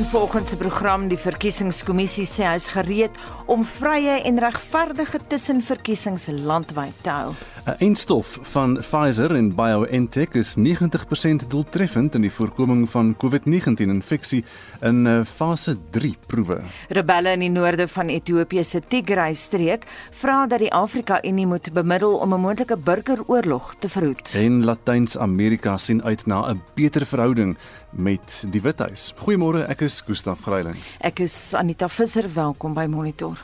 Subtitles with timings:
[0.00, 3.18] In volgens se program die verkiesingskommissie sê hy is gereed
[3.52, 7.34] om vrye en regverdige tussenverkiesings landwyd te hou.
[7.66, 14.44] 'n Eindstof van Pfizer en BioNTech is 90% doeltreffend in die voorkoming van COVID-19 infeksie
[14.80, 16.62] in eh, fase 3 proewe.
[16.88, 22.16] Rebelle in die noorde van Ethiopië se Tigray streek vra dat die Afrika-Unie moet bemiddel
[22.16, 24.34] om 'n moontlike burgeroorlog te verhoed.
[24.34, 27.56] En Latyns-Amerika sien uit na 'n beter verhouding
[27.90, 29.10] met die Withuis.
[29.20, 30.78] Goeiemôre, ek is Gustaf Greiling.
[31.00, 33.38] Ek is Anita Visser, welkom by Monitor.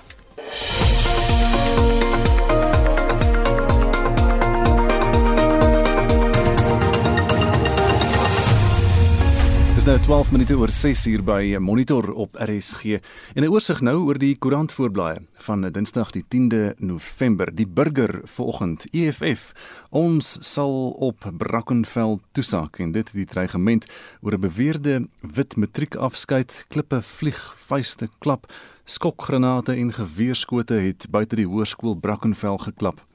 [9.86, 12.98] Nou 12 minute oor 6 uur by Monitor op RSG.
[13.34, 17.54] En 'n oorsig nou oor die koerant voorblaaie van Dinsdag die 10de November.
[17.54, 19.52] Die burger vanoggend EFF
[19.90, 23.86] ons sal op Brackenfell toesak en dit die dreigement
[24.20, 28.52] oor 'n beweerde wit matriekafskeid, klippe vlieg, vuiste klap,
[28.84, 33.05] skokgranate en geweerskote het buite die hoërskool Brackenfell geklap.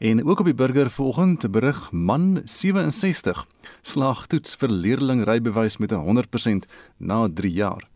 [0.00, 3.46] En ook op die burger vanoggend berig man 67
[3.82, 7.88] slaag toets vir leerling rybewys met 'n 100% na 3 jaar.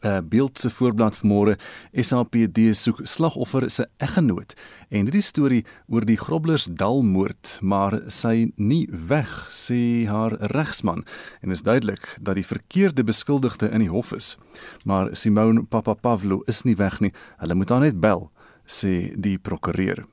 [0.00, 1.58] 'n Beeld se voorblad vanmôre
[1.92, 4.54] SAPD soek slagoffer se eggenoot.
[4.88, 11.04] En hierdie storie oor die Groblersdal moord maar sy nie weg sê haar regsman.
[11.40, 14.38] En is duidelik dat die verkeerde beskuldigde in die hof is.
[14.84, 17.12] Maar Simone Papapavlo is nie weg nie.
[17.36, 18.30] Hulle moet haar net bel
[18.64, 20.06] sê die prokureur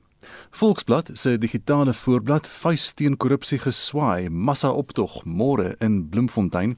[0.50, 6.76] Volksblad se digitale voorblad vuis teen korrupsie geswaai, massa optog môre in Bloemfontein.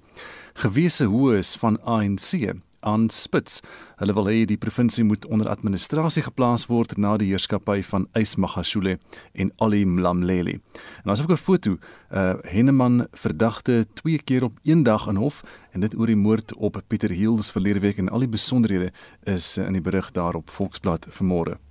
[0.54, 2.34] Gewese hoes van ANC
[2.80, 3.60] aan spits.
[3.98, 8.36] Hulle wil hê die provinsie moet onder administrasie geplaas word na die heerskappy van Ys
[8.38, 8.98] Magashule
[9.34, 10.58] en Ali Mlamleli.
[11.02, 11.78] En daar's ook 'n foto,
[12.12, 15.42] uh Henneman verdagte twee keer op een dag in hof
[15.72, 18.92] en dit oor die moord op Pieter Heels verlede week en al die besonderhede
[19.24, 21.67] is in die berig daarop Volksblad vanmôre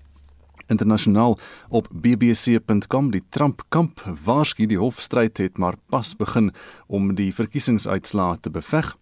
[0.67, 1.37] internasionaal
[1.69, 6.51] op bbc.com die Trump kamp waarsku die hofstryd het maar pas begin
[6.87, 8.95] om die verkiesingsuitslae te beveg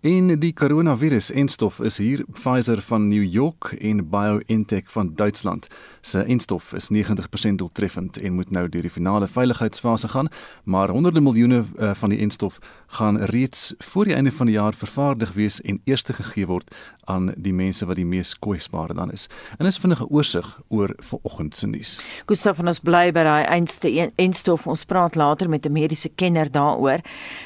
[0.00, 5.66] en die koronavirus enstof is hier Pfizer van New York en BioNTech van Duitsland
[6.00, 10.28] se enstof is 90% doeltreffend en moet nou deur die finale veiligheidsfase gaan
[10.64, 14.74] maar honderde miljoene uh, van die enstof gaan reeds voor die einde van die jaar
[14.74, 16.70] vervaardig wees en eers gegee word
[17.06, 19.26] aan die mense wat die mees kwesbare dan is.
[19.58, 21.92] En is vinnige oorsig oor vanoggend se nuus.
[22.26, 24.66] Gustav van ons bly by daai einste enstof.
[24.66, 27.00] Ons praat later met 'n mediese kenner daaroor.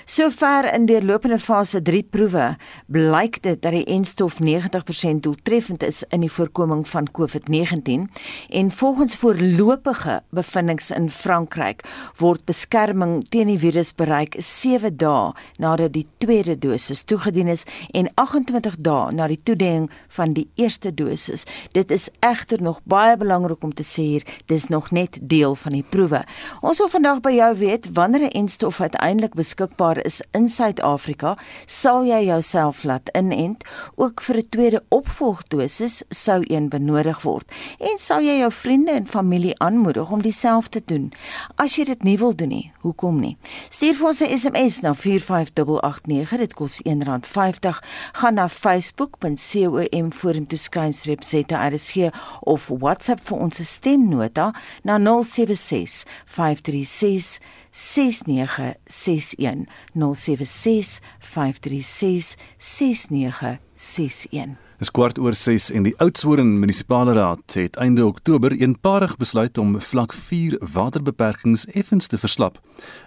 [0.04, 6.20] Sover in deurlopende fase 3 proewe blyk dit dat die enstof 90% doeltreffend is in
[6.20, 8.08] die voorkoming van COVID-19
[8.48, 11.84] en volgens voorlopige bevindinge in Frankryk
[12.18, 18.10] word beskerming teen die virus bereik 7 dae nadat die tweede dosis toegedien is en
[18.14, 21.46] 28 dae na die toediening van die eerste dosis.
[21.72, 25.76] Dit is egter nog baie belangrik om te sê hier, dis nog net deel van
[25.76, 26.22] die proewe.
[26.60, 29.34] Ons wil vandag by jou weet wanneer 'n enstof uiteindelik
[29.70, 31.36] beskikbaar is in Suid-Afrika,
[31.66, 33.64] sal jy jouself laat inent?
[33.96, 37.50] Ook vir 'n tweede opvolgdosis sou een benodig word.
[37.78, 41.12] En sal jy jou vriende en familie aanmoedig om dieselfde te doen?
[41.56, 43.36] As jy dit nie wil doen nie, hoekom nie?
[43.68, 47.80] Stuur vir ons 'n SMS na 45889, dit kos R1.50.
[48.12, 52.10] Gaan na facebook.com vorentoe skynstreep ZRSG
[52.40, 54.52] of WhatsApp vir ons stemnota
[54.82, 67.12] na 076 536 6961 076 536 6961 Dis kwart oor 6 en die Oudtshoorn Munisipale
[67.12, 72.56] Raad het einde Oktober eenparig besluit om vlak 4 waterbeperkings effens te verslap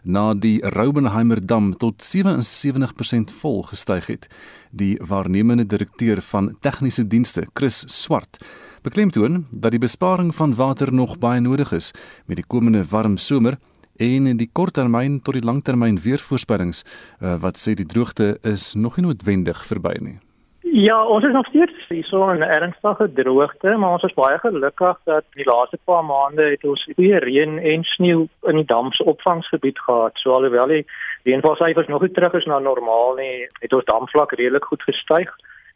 [0.03, 4.29] na die Roubenheimer dam tot 77% vol gestyg het.
[4.69, 8.37] Die waarnemende direkteur van tegniese dienste, Chris Swart,
[8.85, 11.89] beklemtoon dat die besparing van water nog baie nodig is
[12.25, 13.57] met die komende warm somer
[13.97, 16.83] en die korttermyn tot die langtermyn weervoorspellings
[17.21, 20.19] uh, wat sê die droogte is nog nie noodwendig verby nie.
[20.73, 24.97] Ja, ons is nog steeds hierso in 'n ernstige droogte, maar ons is baie gelukkig
[25.03, 29.03] dat die laaste paar maande het ons baie reën en sneeu in die dam se
[29.03, 30.11] opvangsgebied gehad.
[30.15, 30.85] So alhoewel die
[31.23, 35.29] reënvalsyfers nog nie terug is na normaal nie, het ons damvlak redelik goed gestyg.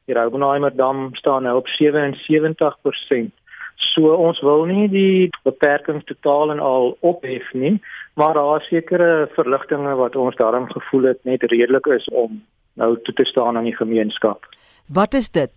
[0.06, 3.32] Die Roubenheimer dam staan nou op 77%.
[3.78, 7.78] So ons wil nie die beperkings totaal en al ophef nie,
[8.18, 12.42] maar daar is sekere verligtinge wat ons daarom gevoel het net redelik is om
[12.74, 14.46] nou toe te staan aan die gemeenskap.
[14.94, 15.52] Wat is dit?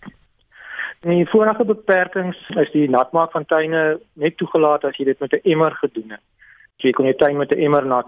[1.01, 5.49] Die vorige beperkings is die natmaak van tuine net toegelaat as jy dit met 'n
[5.53, 6.25] emmer gedoen het.
[6.77, 8.07] So jy kon jou tuin met 'n emmer nat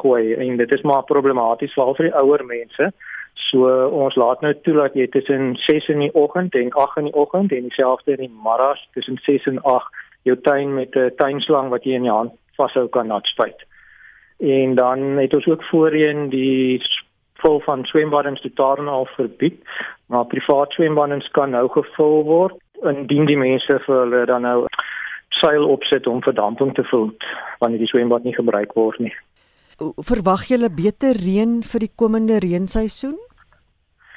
[0.00, 2.92] gooi en dit is maar problematies veral vir die ouer mense.
[3.34, 7.10] So ons laat nou toe dat jy tussen 6 in die oggend en 8 in
[7.10, 11.12] die oggend en dieselfde in die middag tussen 6 en 8 jou tuin met 'n
[11.16, 13.66] tuinslang wat jy in jou hand vashou kan nat spuit.
[14.38, 16.82] En dan het ons ook voorheen die
[17.34, 19.62] vul van swembaddens totaal en al verbied,
[20.06, 24.66] maar privaat swembaddens kan nou gevul word indien die mense vir hulle dan nou
[25.28, 27.24] seil opsit om verdamping te voed
[27.58, 29.14] wanneer die swembad nie gebruik word nie.
[29.96, 33.18] Verwag 'n beter reën vir die komende reenseisoen?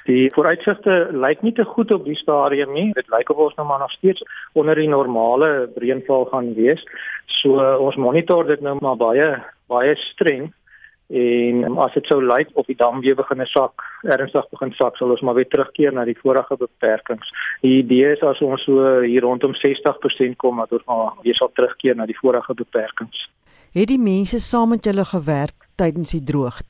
[0.08, 2.94] Die vooruitsigte lyk nie te goed op die stadium nie.
[2.94, 4.24] Dit lyk of ons nou maar nog steeds
[4.54, 6.84] onder die normale reënval gaan wees.
[7.26, 10.54] So uh, ons monitor dit nou maar baie baie streng
[11.08, 14.98] en um, as dit sou lyk of die dam weer begin sak, ernstig begin sak,
[14.98, 17.32] sal ons maar weer terugkeer na die vorige beperkings.
[17.62, 21.52] Die idee is as ons so hier rondom 60% kom dat ons maar weer sal
[21.56, 23.28] terugkeer na die vorige beperkings.
[23.76, 26.66] Het die mense saam met julle gewerk tydens die droogte?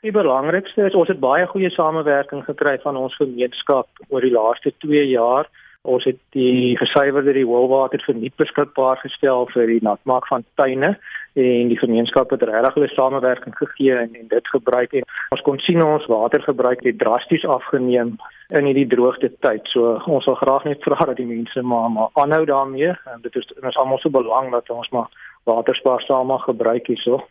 [0.00, 4.72] Die belangrikste is ons het baie goeie samewerking gekry van ons gemeenskap oor die laaste
[4.82, 5.46] 2 jaar.
[5.82, 10.96] Ons het die gesuiwerde rioolwater verniet beskikbaar gestel vir die natmaak van tuine
[11.38, 15.06] en die gemeenskap het regtig hulle samewerking gegee en, en dit gebruik en
[15.36, 18.16] ons kon sien ons watergebruik het drasties afgeneem
[18.50, 19.68] in hierdie droogte tyd.
[19.72, 23.36] So ons wil graag net vra dat die mense maar maar aanhou daarmee en dit
[23.36, 25.08] is ons almal so belang dat ons maar
[25.44, 27.26] waterspaarsaam mag gebruik hierso.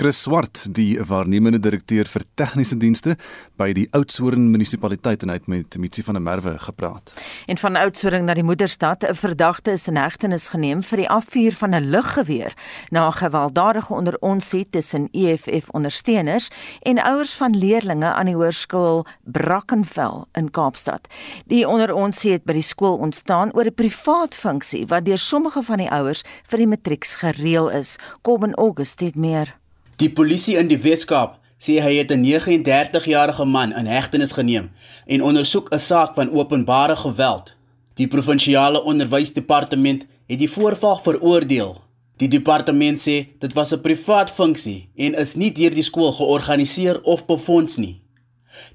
[0.00, 3.18] Chris Swart, die waarnemende direkteur vir tegniese dienste
[3.60, 7.12] by die Oudtshoorn munisipaliteit en hy het met Mitsi van der Merwe gepraat.
[7.44, 11.52] En van Oudtshoorn na die moederstad, 'n verdagte is in hegtenis geneem vir die afvuur
[11.52, 12.56] van 'n luggeweer
[12.90, 16.48] na 'n gewelddadige onderonsie tussen EFF ondersteuners
[16.82, 21.08] en ouers van leerdlinge aan die hoërskool Brackenfell in Kaapstad.
[21.46, 25.78] Die onderonsie het by die skool ontstaan oor 'n privaat funksie wat deur sommige van
[25.78, 27.98] die ouers vir die matrieks gereël is.
[28.22, 29.59] Kom in Augustus het meer
[30.00, 34.70] Die polisie in die Weskaap sê hy het 'n 39-jarige man in hegtenis geneem
[35.06, 37.52] en ondersoek 'n saak van openbare geweld.
[37.94, 41.82] Die provinsiale onderwysdepartement het die voorval veroordeel.
[42.16, 47.02] Die departement sê dit was 'n privaat funksie en is nie deur die skool georganiseer
[47.02, 48.00] of befonds nie.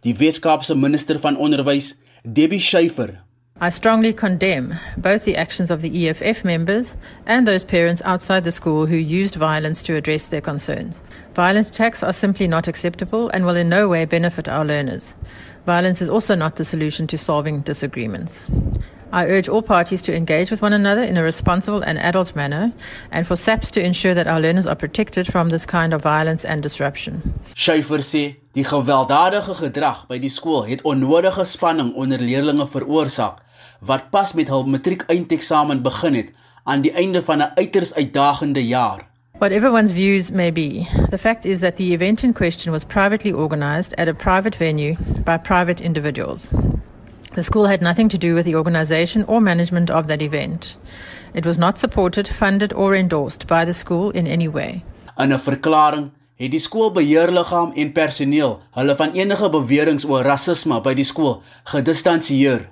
[0.02, 3.25] Die Weskaapse minister van onderwys, Debbie Schiefer,
[3.62, 8.52] I strongly condemn both the actions of the EFF members and those parents outside the
[8.52, 11.02] school who used violence to address their concerns.
[11.34, 15.16] Violent attacks are simply not acceptable and will in no way benefit our learners.
[15.66, 18.48] Violence is also not the solution to solving disagreements.
[19.12, 22.72] I urge all parties to engage with one another in a responsible and adult manner
[23.12, 26.46] and for SAPs to ensure that our learners are protected from this kind of violence
[26.46, 27.34] and disruption.
[27.56, 33.42] Schaefer sê die gewelddadige gedrag by die skool het onnodige spanning onder leerders veroorsaak
[33.80, 36.30] wat pas met hul matriek eindeksamen begin het
[36.64, 39.08] aan die einde van 'n uiters uitdagende jaar.
[39.38, 43.34] Whatever one's views may be, the fact is that the event in question was privately
[43.34, 44.96] organized at a private venue
[45.26, 46.50] by private individuals.
[47.36, 50.78] The school had nothing to do with the organization or management of that event.
[51.34, 54.86] It was not supported, funded, or endorsed by the school in any way.
[55.20, 60.94] In 'n verklaring het die skoolbeheerliggaam en personeel hulle van enige beweringe oor rasisme by
[60.94, 62.70] die skool gedistansieer.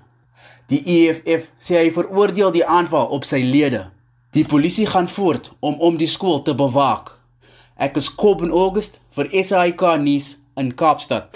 [0.67, 3.92] Die EFF sê hy veroordeel die aanval op sy lede.
[4.33, 7.11] Die polisie gaan voort om om die skool te bewaak.
[7.77, 11.29] Ek is Kobben August vir SAK nuus in Kaapstad.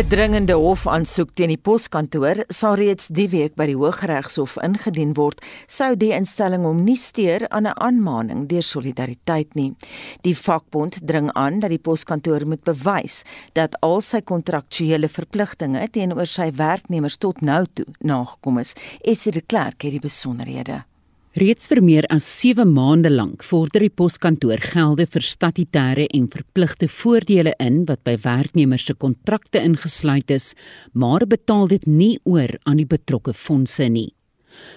[0.00, 5.44] 'n Dringende hofaansoek teen die poskantoor sal reeds die week by die Hooggeregshof ingedien word,
[5.68, 9.74] sou die instelling hom nie steur aan 'n aanmaning deur solidariteit nie.
[10.22, 16.26] Die vakbond dring aan dat die poskantoor moet bewys dat al sy kontraktuele verpligtinge teenoor
[16.26, 18.74] sy werknemers tot nou toe nagekom is.
[19.04, 20.89] Essie de Klerk het die besonderhede.
[21.38, 26.88] Reeds vir meer as 7 maande lank vorder die poskantoor gelde vir statutêre en verpligte
[26.90, 30.56] voordele in wat by werknemers se kontrakte ingesluit is,
[30.92, 34.10] maar betaal dit nie oor aan die betrokke fondse nie.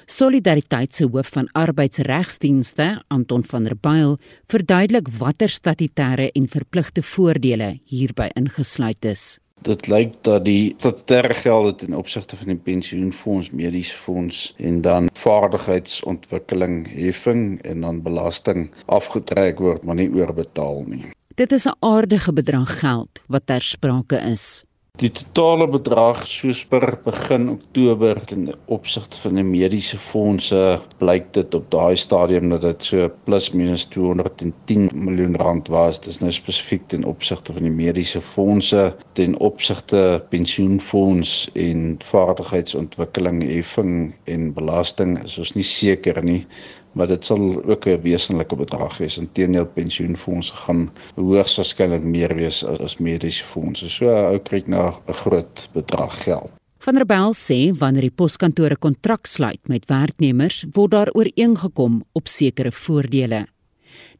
[0.05, 7.79] Solidariteit se hoof van arbeidsregsdienste, Anton van der Byl, verduidelik watter statutêre en verpligte voordele
[7.89, 13.95] hierby ingesluit is dit lyk dat die statutêre gelde ten opsigte van die pensioenfonds, mediese
[13.95, 21.05] fonds en dan vaardigheidsontwikkeling heffing en dan belasting afgetrek word maar nie oorbetaal nie.
[21.35, 24.63] Dit is 'n aardige bedrag geld wat ter sprake is.
[25.01, 30.59] Die totale bedrag soos per begin Oktober ten opsigte van die mediese fondse
[30.99, 35.97] blyk dit op daai stadium dat dit so plus minus 210 miljoen rand was.
[36.05, 38.83] Dis nou spesifiek ten opsigte van die mediese fondse,
[39.17, 41.33] ten opsigte pensioenfonds
[41.65, 46.43] en vaardigheidsontwikkeling heffing en belasting is ons nie seker nie
[46.93, 49.17] maar dit sal ook 'n wesenlike bedrag wees.
[49.17, 53.89] Inteendeel pensioenfondse gaan hoogs waarskynlik meer wees as, as mediese fondse.
[53.89, 56.51] So ou kyk na 'n groot bedrag geld.
[56.83, 62.27] Van der Bijl sê wanneer die poskantore kontrak sluit met werknemers, word daar ooreengekom op
[62.27, 63.45] sekere voordele.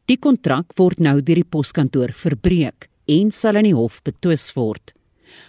[0.04, 4.94] Die kontrak word nou deur die poskantoor verbreek en sal in die hof betwis word.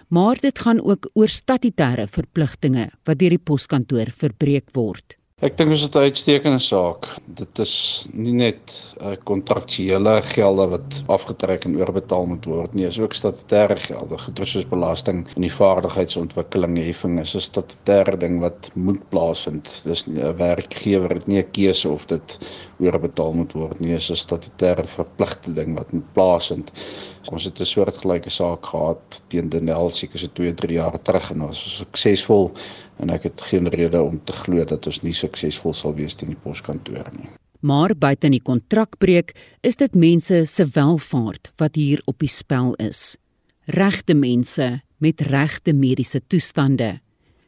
[0.08, 5.16] Maar dit gaan ook oor statutêre verpligtinge wat deur die poskantoor verbreek word.
[5.44, 7.08] Ek dink dit is 'n uitstekende saak.
[7.28, 7.72] Dit is
[8.14, 13.14] nie net 'n uh, kontraktuele gelde wat afgetrek en oorbetaal moet word nie, is ook
[13.14, 14.16] statutêre gelde,
[14.46, 19.82] soos belasting en die vaardigheidsontwikkeling heffing is 'n statutêre ding wat moet plaasvind.
[19.84, 22.40] Dis 'n werkgewer het nie 'n keuse of dit
[22.80, 26.72] oorbetaal moet word nie, is 'n statutêre verpligte ding wat moet plaasvind.
[27.32, 31.42] Ons het 'n soortgelyke saak gehad teen Denel seker so 2, 3 jaar terug en
[31.42, 32.52] ons was suksesvol
[33.00, 36.30] en ek het geen rede om te glo dat ons nie suksesvol sal wees teen
[36.30, 37.30] die poskantoor nie.
[37.60, 43.18] Maar buite die kontrakbreek is dit mense se welfaart wat hier op die spel is.
[43.66, 47.00] Regte mense met regte mediese toestande.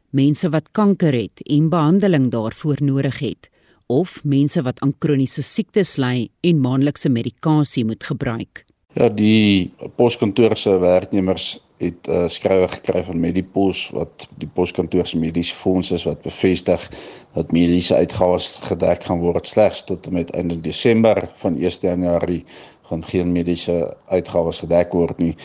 [0.10, 3.50] Mense wat kanker het en behandeling daarvoor nodig het
[3.88, 8.66] of mense wat aan kroniese siektes ly en maandelikse medikasie moet gebruik.
[8.98, 15.06] Ja, die poskantoor se werknemers het 'n uh, skrywe gekry van Medipos wat die poskantoor
[15.06, 16.90] se mediese fonds is wat bevestig
[17.34, 22.46] dat mediese uitgawes gedek gaan word slegs tot en met einde Desember van 1 Januarie
[22.82, 25.36] gaan geen mediese uitgawes gedek word nie.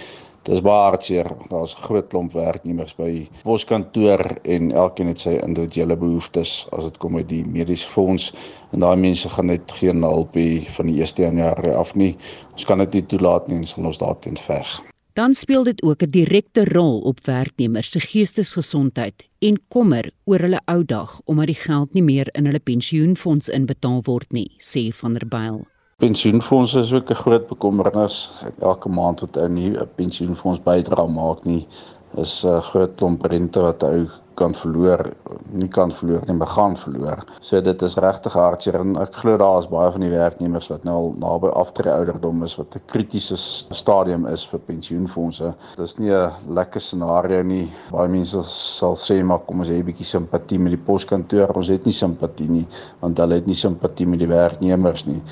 [0.42, 1.28] Dis baie hartseer.
[1.50, 6.98] Daar's 'n groot klomp werknemers by poskantoor en elkeen het sy individuele behoeftes as dit
[6.98, 8.32] kom by die mediese fonds
[8.72, 12.16] en daai mense gaan net geen hulp hê van die 1 Januarie af nie.
[12.52, 14.82] Ons kan dit nie toelaat nie en sal ons daarteen veg
[15.12, 20.60] dan speel dit ook 'n direkte rol op werknemers se geestesgesondheid en kommer oor hulle
[20.64, 25.12] ou dag omdat die geld nie meer in hulle pensioenfonds inbetaal word nie, sê van
[25.12, 25.71] der Byl.
[26.02, 28.42] Pensioenfonds is ook 'n groot bekommernis.
[28.58, 31.68] Elke maand wat ou nie 'n pensioenfonds bydra maak nie,
[32.16, 35.12] is 'n groot klomp rente wat ou kan verloor,
[35.50, 37.24] nie kan verloor nie, maar gaan verloor.
[37.40, 40.84] So dit is regtig hartseer en ek glo daar is baie van die werknemers wat
[40.84, 43.36] nou al naby aftree ouderdom is wat 'n kritiese
[43.70, 45.54] stadium is vir pensioenfonde.
[45.76, 47.70] Dit is nie 'n lekker scenario nie.
[47.90, 51.56] Baie mense sal sê maar kom ons hê 'n bietjie simpatie met die poskantoor.
[51.56, 52.66] Ons het nie simpatie nie
[53.00, 55.22] want hulle het nie simpatie met die werknemers nie.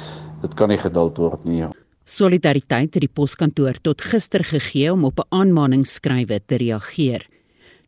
[0.40, 1.64] Dit kan nie geduld word nie.
[2.04, 7.26] Solidariteit het die poskantoor tot gister gegee om op 'n aanmaningsskrywe te reageer.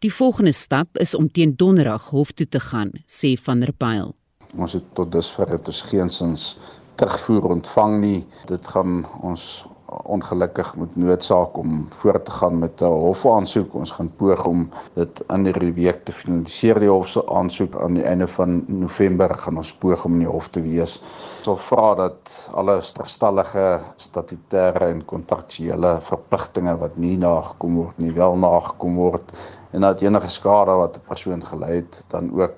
[0.00, 4.14] Die volgende stap is om teen Donderdag hof toe te gaan, sê van der Pyl.
[4.56, 6.58] Ons het tot dusver het ons geensins
[6.94, 8.26] terugvoer ontvang nie.
[8.46, 9.64] Dit gaan ons
[10.04, 13.74] ongelukkig moet noodsaak om voort te gaan met 'n hofaansoek.
[13.74, 17.94] Ons gaan poog om dit in die week te finaliseer die hof se aansoek aan
[17.94, 21.02] die einde van November gaan ons poog om in die hof te wees.
[21.38, 28.12] Ons sal vra dat alle stelsellige statutêre en kontraktuele verpligtinge wat nie nagekom word nie,
[28.12, 29.32] wel nagekom word
[29.72, 32.54] en dat enige skade wat 'n persoon gely het dan ook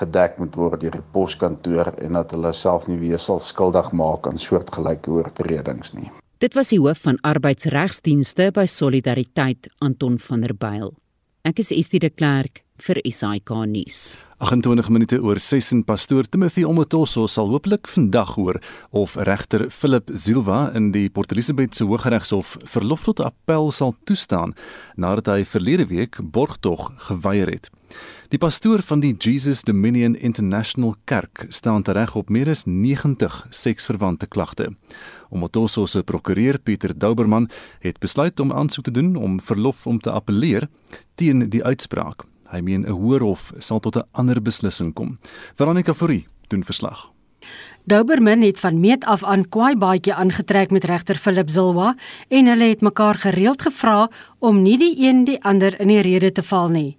[0.00, 4.26] gedek moet word deur die poskantoor en dat hulle self nie weer sal skuldig maak
[4.26, 6.10] aan soortgelyke oortredings nie.
[6.36, 10.92] Dit was die hoof van arbeidsregsdienste by Solidariteit Anton van der Byl.
[11.48, 14.16] Ek is Estie de Klerk vir SAK nuus.
[14.38, 18.58] 28 minute oor 6 en pastoor Timothy Omotoso sal hopelik vandag hoor
[18.92, 24.52] of regter Philip Silva in die Port Elizabeth se Hooggeregshof verlof tot appel sal toestaan
[25.00, 27.70] nadat hy verlede week borgtog geweier het.
[28.28, 34.26] Die pastoor van die Jesus Dominion International Kerk staan tereg op meer as 90 seksverwante
[34.26, 34.72] klagte.
[35.30, 37.48] Omotoso se prokureur Pieter Douberman
[37.80, 40.68] het besluit om aansoek te doen om verlof om te appeleer
[41.14, 42.26] teen die uitspraak.
[42.50, 45.18] Hy meen 'n hoër hof sal tot 'n ander beslissing kom.
[45.54, 47.12] Veronica Fourie doen verslag.
[47.84, 51.94] Douberman het van meet af aan kwaai baadjie aangetrek met regter Philip Zilwa
[52.28, 56.32] en hulle het mekaar gereeld gevra om nie die een die ander in die rede
[56.32, 56.96] te val nie.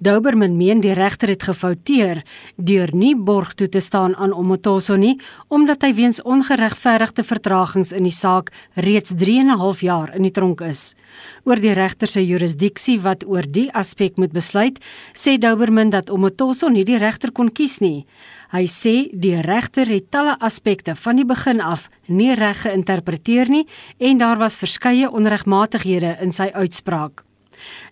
[0.00, 2.22] Douberman meen die regter het gefouteer
[2.56, 5.18] deur nie borg toe te staan aan Omotoso nie
[5.52, 8.48] omdat hy weens ongeregverdigde vertragings in die saak
[8.80, 10.94] reeds 3 en 'n half jaar in die tronk is.
[11.44, 14.80] Oor die regter se jurisdiksie wat oor die aspek moet besluit,
[15.12, 18.06] sê Douberman dat Omotoso nie die regter kon kies nie.
[18.52, 23.66] Hy sê die regter het talle aspekte van die begin af nie reg geïnterpreteer nie
[23.98, 27.29] en daar was verskeie onregmatighede in sy uitspraak.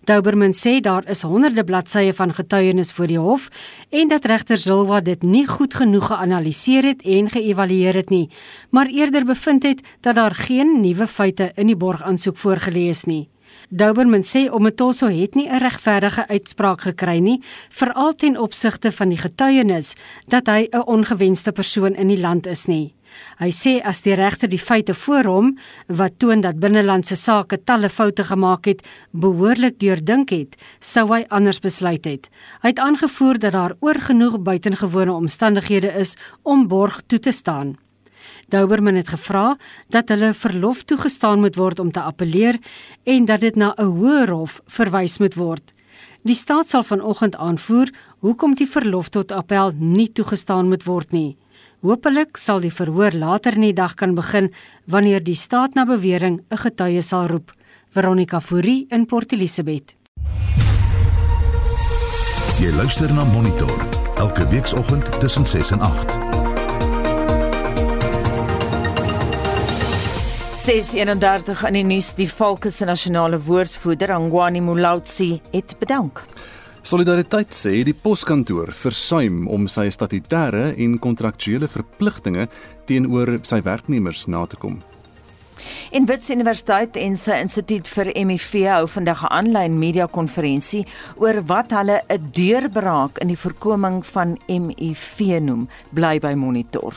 [0.03, 3.49] Dauberman sê daar is honderde bladsye van getuienis voor die hof
[3.89, 8.29] en dat regter Zilwa dit nie goed genoeg geanaliseer het en geëvalueer het nie,
[8.69, 13.29] maar eerder bevind het dat daar geen nuwe feite in die borgaansoek voorgelees nie.
[13.69, 19.17] Dauberman sê Omatoso het nie 'n regverdige uitspraak gekry nie, veral ten opsigte van die
[19.17, 19.93] getuienis
[20.27, 22.93] dat hy 'n ongewenste persoon in die land is nie.
[23.39, 27.89] Hy sê as die regter die feite voor hom wat toon dat binnelandse sake talle
[27.89, 32.29] foute gemaak het, behoorlik deurdink het, sou hy anders besluit het.
[32.61, 37.77] Hy het aangevoer dat daar oorgenoeg buitengewone omstandighede is om borg toe te staan.
[38.49, 39.57] Dauberman het gevra
[39.89, 42.57] dat hulle verlof toegestaan moet word om te appeleer
[43.03, 45.73] en dat dit na 'n hoër hof verwys moet word.
[46.21, 47.89] Die staat sal vanoggend aanvoer
[48.19, 51.37] hoekom die verlof tot appel nie toegestaan moet word nie.
[51.79, 54.49] Hoopelik sal die verhoor later in die dag kan begin
[54.91, 57.53] wanneer die staat na bewering 'n getuie sal roep.
[57.93, 59.95] Veronica Fourie in Port Elizabeth.
[62.59, 63.79] Jy luister na Monitor
[64.17, 66.17] elke weekoggend tussen 6 en 8.
[70.55, 76.25] 631 in die nuus die Valke se nasionale woordvoerder Angwani Mulautsi het bedank.
[76.89, 82.47] Solidariteit sê die poskantoor versuim om sy statutêre en kontraktuele verpligtinge
[82.89, 84.79] teenoor sy werknemers na te kom.
[85.93, 90.85] In Wits Universiteit en sy Instituut vir HIV hou vandag 'n aanlyn media konferensie
[91.17, 96.93] oor wat hulle 'n deurbraak in die voorkoming van HIV noem, bly by monitor.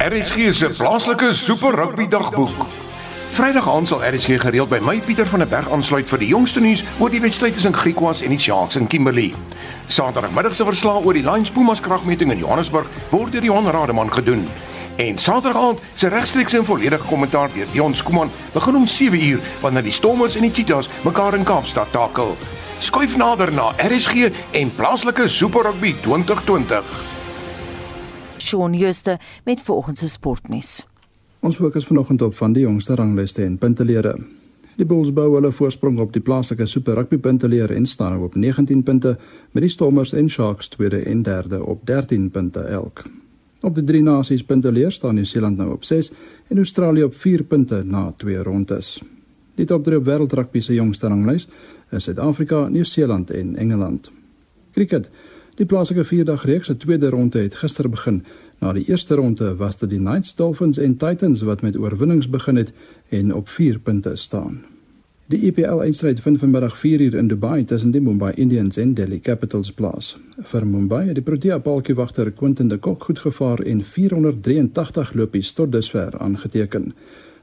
[0.00, 2.89] RSG se plaaslike super rugby dagboek.
[3.30, 6.60] Vrydag aand sal RSG gereeld by my Pieter van der Berg aansluit vir die jongste
[6.60, 9.30] nuus oor die wedstryd tussen Griquas en die Sharks in Kimberley.
[9.86, 14.42] Saterdagmiddag se verslag oor die Lions Pumas kragmeting in Johannesburg word deur Johan Rademan gedoen.
[14.98, 19.86] En Saterdag aand se regstreekse en volledige kommentaar deur Dion Skuman begin om 7uur wanneer
[19.86, 22.34] die Stormers en die Cheetahs mekaar in Kaapstad takel.
[22.82, 26.84] Skuif nader na RSG en plaaslike Super Rugby 2020.
[28.38, 30.89] Shaun Schuster met volgens sportnuus.
[31.40, 34.12] Ons fokus vanoggend op van die jongste ranglyste en puntelere.
[34.76, 38.82] Die Bulls bou hulle voorsprong op die plaaslike Super Rugby puntelere en staan op 19
[38.82, 39.14] punte
[39.52, 43.04] met die Stormers en Sharks tweede en derde op 13 punte elk.
[43.60, 46.12] Op die drie nasies puntelere staan Nieu-Seeland nou op 6
[46.48, 48.98] en Australië op 4 punte na twee rondes.
[49.54, 51.48] Die top 3 op wêreldrugby se jongste ranglys
[51.90, 54.12] is Suid-Afrika, Nieu-Seeland en Engeland.
[54.72, 55.10] Cricket.
[55.56, 58.24] Die plaaslike vierdag reeks se tweede ronde het gister begin
[58.60, 62.56] Na die eerste ronde was dit die Knights, Dolphins en Titans wat met oorwinnings begin
[62.60, 62.72] het
[63.08, 64.60] en op 4 punte staan.
[65.30, 70.18] Die EPL-eindstryd vind vanmiddag 4uur in Dubai tussen die Mumbai Indians en Delhi Capitals plaas.
[70.52, 75.52] Vir Mumbai het die Protea paaltjie wagter Quentin de Kock goed gevaar en 483 lopies
[75.52, 76.92] tot dusver aangeteken.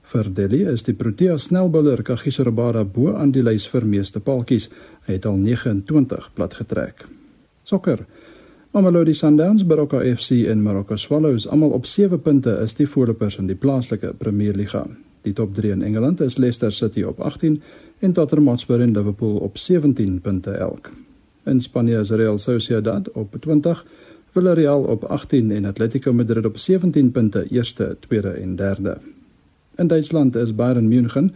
[0.03, 4.69] Vir Delhi is die Protea snelbouler Kagiso Rabada bo aan die lys vir meeste paaltjies.
[5.07, 7.07] Hy het al 29 plat getrek.
[7.63, 8.05] Sokker
[8.77, 13.47] Mamelodi Sundowns, Baroka FC en Marokko Swallows almal op 7 punte is die voorlopers in
[13.49, 14.83] die plaaslike Premier Liga.
[15.25, 17.55] Die top 3 in Engeland is Leicester City op 18
[18.05, 20.91] en Tottenham Hotspur en Liverpool op 17 punte elk.
[21.49, 23.85] In Spanje is Real Sociedad op 20,
[24.31, 28.97] Villarreal op 18 en Atletico Madrid op 17 punte eerste, tweede en derde.
[29.75, 31.33] In Duitsland is Bayern München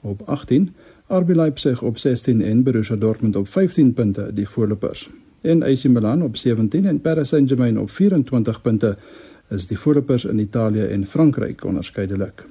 [0.00, 0.74] op 18,
[1.08, 5.10] RB Leipzig op 16 en Borussia Dortmund op 15 punte die voorlopers
[5.42, 8.96] en AC Milan op 17 en Paris Saint-Germain op 24 punte
[9.48, 12.44] is die voorlopers in Italië en Frankryk onderskeidelik.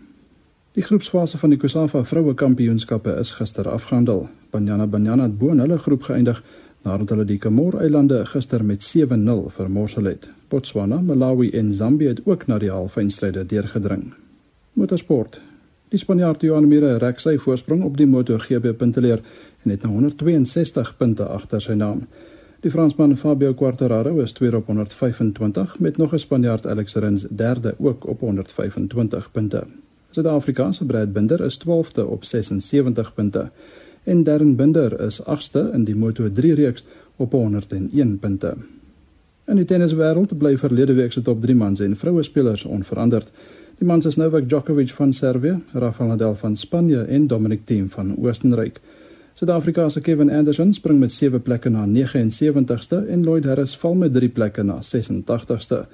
[0.71, 4.29] Die groepsfase van die COSAFA vroue kampioenskappe is gister afgehandel.
[4.51, 6.43] Banyana Banyana het bo in hulle groep geëindig
[6.87, 10.29] nadat hulle die Comore-eilande gister met 7-0 vermorsel het.
[10.49, 14.13] Botswana, Malawi en Zambië het ook na die halfeindstryde deurgedring.
[14.73, 15.39] Motorsport.
[15.91, 19.19] Die Spanjaard Joan Mir rek sy voorsprong op die MotoGP punteleer
[19.65, 22.05] en het nou 162 punte agter sy naam.
[22.61, 27.75] Die Fransman Fabio Quartararo is tweede op 125 met nog 'n Spanjaard Alex Rins derde
[27.79, 29.63] ook op 125 punte.
[30.09, 33.49] Suid-Afrikaanse Brad Binder is 12de op 76 punte
[34.03, 38.53] en Darren Binder is 8ste in die Moto3 reeks op 101 punte.
[39.45, 43.31] In die tenniswêreld bly verlede week se top 3 mans en vroue spelers onveranderd.
[43.77, 48.17] Die mans is Novak Djokovic van Servië, Rafael Nadal van Spanje en Dominic Thiem van
[48.17, 48.79] Oostenryk.
[49.33, 54.13] Suid-Afrika se Kevin Anderson spring met 7 plekke na 79ste en Lloyd Harris val met
[54.13, 55.85] 3 plekke na 86ste.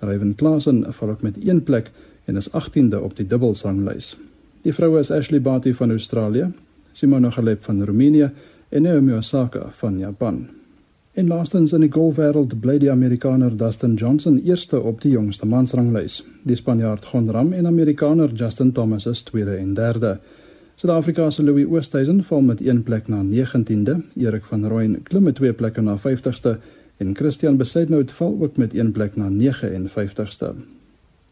[0.00, 1.90] Ryan Klassen val ook met 1 plek
[2.24, 4.16] en is 18de op die dubbelsanglys.
[4.62, 6.52] Die vroue is Ashley Barty van Australië,
[6.92, 8.30] Simona Halep van Roemenië
[8.68, 10.46] en Naomi Osaka van Japan.
[11.16, 16.18] En laastens in die golfwêreld bly die Amerikaner Dustin Johnson eerste op die jongste mansranglys.
[16.44, 20.18] Die Spanjaard Jon Ram en Amerikaner Justin Thomas is tweede en derde.
[20.76, 25.34] Suid-Afrika se Louis Oosthuizen val met 1 plek na 19de, Erik van Rooyen klim met
[25.34, 26.58] 2 plekke na 50ste
[26.96, 30.52] en Christian Besaidnout val ook met 1 plek na 59ste.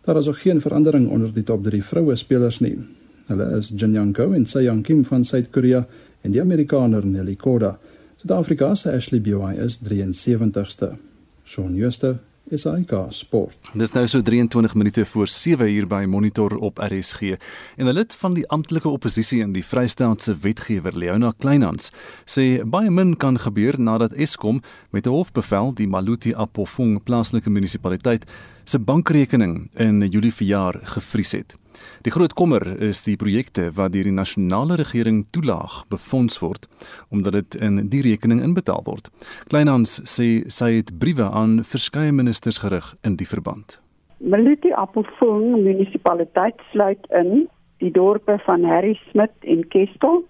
[0.05, 2.79] Daar is ook geen verandering onder die top 3 vroue spelers nie.
[3.27, 5.87] Hulle is Jin Young Ko en Sei Young Kim van Suid-Korea
[6.21, 7.79] en die Amerikaner Nelly Korda.
[8.17, 10.97] Suid-Afrika se Ashley Buy is 73ste.
[11.45, 12.17] Shaun Schuster
[12.53, 13.57] is hy ka sport.
[13.73, 17.37] Dis nou so 23 minute voor 7 uur by Monitor op RSG.
[17.77, 21.91] En 'n lid van die amptelike oppositie in die Vrystaatse wetgewer Leona Kleinhans
[22.25, 28.31] sê baie min kan gebeur nadat Eskom met 'n hofbevel die Maluti Apofong plaaslike munisipaliteit
[28.65, 31.57] se bankrekening in Julie verjaar gevries het.
[32.03, 36.69] Die groot kommer is die projekte wat deur die nasionale regering toelaag befonds word
[37.11, 39.11] omdat dit in die rekening inbetaal word.
[39.49, 43.81] Kleinhans sê sy het briewe aan verskeie ministers gerig in die verband.
[44.19, 47.49] Maluti Appelfonds munisipaliteit sluit in
[47.83, 50.23] die dorpe van Harry Smit en Kestel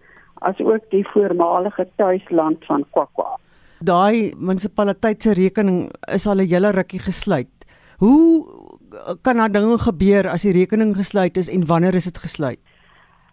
[0.45, 3.37] as ook die voormalige tuisland van Kwakwa.
[3.85, 7.53] Daai munisipaliteit se rekening is al 'n hele rukkie gesluit.
[7.99, 8.45] Hoe
[9.23, 12.61] kan daar dinge gebeur as die rekening gesluit is en wanneer is dit gesluit?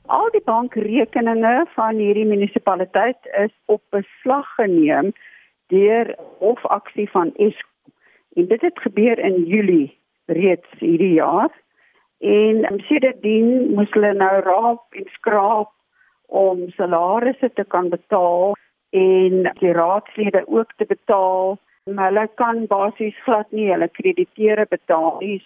[0.05, 5.13] Al die bankrekeninge van hierdie munisipaliteit is op beslag geneem
[5.67, 7.69] deur hofaksie van Eskom.
[8.33, 11.51] En dit het gebeur in Julie reeds hierdie jaar.
[12.19, 15.71] En um, sedertdien moes hulle nou raap en skraap
[16.27, 18.55] om salarisse te kan betaal
[18.89, 21.57] en die raadslede ook te betaal
[21.89, 25.41] hulle kan basies glad nie hulle krediteure betaal nie.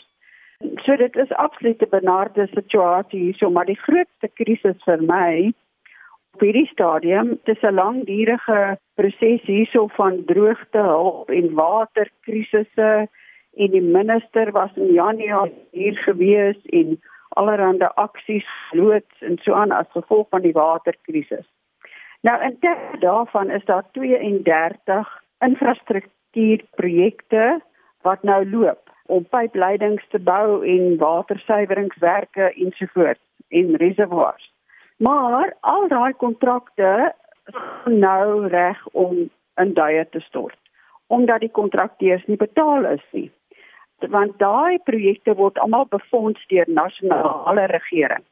[0.83, 5.53] So dit is absoluut 'n benarde situasie hierso, maar die grootste krisis vir my
[6.33, 13.07] op hierdie stadium, dis 'n langdurige proses hierso van droogte, hulp en waterkrisisse
[13.55, 19.71] en die minister was in Januarie hier gewees en allerhande aksies loods en so aan
[19.71, 21.47] as gevolg van die waterkrisis.
[22.21, 27.59] Nou in terme daarvan is daar 32 infrastruktuur infrastruktuurprojekte
[28.01, 34.51] wat nou loop om pypleidings te bou en watersuiweringswerke ensovoorts en reservoirs.
[34.97, 37.13] Maar al daai kontrakte
[37.45, 40.57] is nou reg om in duie te stort
[41.07, 43.31] omdat die kontrakteurs nie betaal is nie.
[44.09, 48.23] Want daai projekte word almal befonds deur nasionale regering.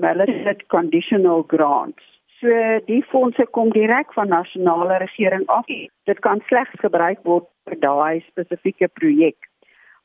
[0.00, 2.19] Hulle het conditional grants.
[2.40, 2.48] So
[2.86, 5.66] die fondse kom direk van nasionale regering af.
[6.08, 9.36] Dit kan slegs gebruik word vir daai spesifieke projek.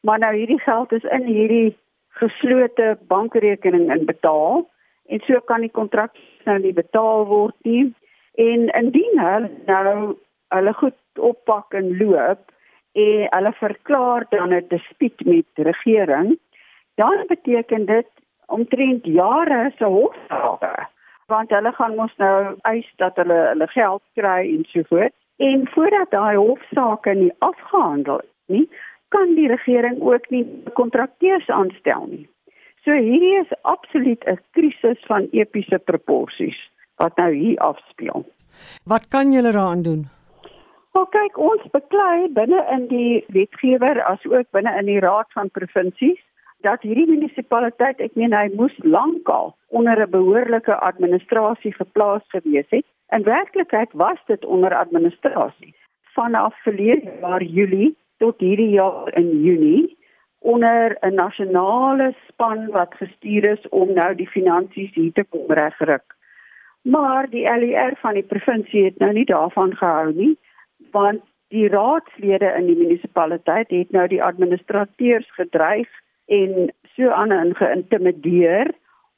[0.04, 1.78] Maar nou hierdie geld is in hierdie
[2.19, 4.65] geslote bankrekening inbetaal
[5.08, 6.12] en so kan die kontrak
[6.43, 7.93] nou nie betaal word nie.
[8.36, 10.17] En indien hulle nou
[10.56, 12.52] hulle goed oppak en loop
[13.00, 16.36] en hulle verklaar dan 'n dispuut met die regering,
[16.95, 18.12] dan beteken dit
[18.48, 20.76] omtrent jare se hofsaake
[21.31, 25.13] want hulle gaan mos nou eis dat hulle hulle geld kry en so voort.
[25.38, 28.69] En voordat daai hofsaake nie afgehandel is nie,
[29.15, 30.45] kan die regering ook nie
[30.79, 32.25] kontrakteurs aanstel nie.
[32.85, 36.59] So hierdie is absoluut 'n krisis van epiese proporsies
[36.97, 38.25] wat nou hier afspeel.
[38.85, 40.07] Wat kan julle daaraan doen?
[40.91, 45.49] Wel kyk, ons beklei binne in die wetgewer as ook binne in die raad van
[45.49, 46.21] provinsies
[46.65, 52.86] dat hierdie munisipaliteit, ek meen hy moes lankal onder 'n behoorlike administrasie geplaas gewees het.
[53.15, 55.75] In werklikheid was dit onder administrasie
[56.15, 59.97] vanaf verlede jaar Julie tot hierdie jaar in Junie
[60.39, 66.15] onder 'n nasionale span wat gestuur is om nou die finansies hier te kom regryk.
[66.82, 70.38] Maar die LER van die provinsie het nou nie daarvan gehou nie,
[70.91, 75.89] want die raadslede in die munisipaliteit het nou die administrateurs gedreig
[76.25, 78.71] en so aan geïntimideer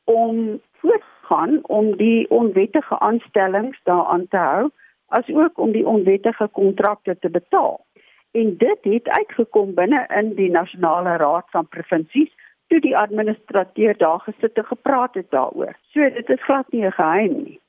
[0.04, 4.70] om voortgaan om die onwettige aanstellings daaraan te hou
[5.08, 7.86] as ook om die onwettige kontrakte te betaal.
[8.32, 12.34] En dit het uitgekom binne in die nasionale raad van provinsies
[12.67, 15.74] toe die administrateur daar gesit en gepraat het daaroor.
[15.91, 17.60] So dit is glad nie 'n geheim nie.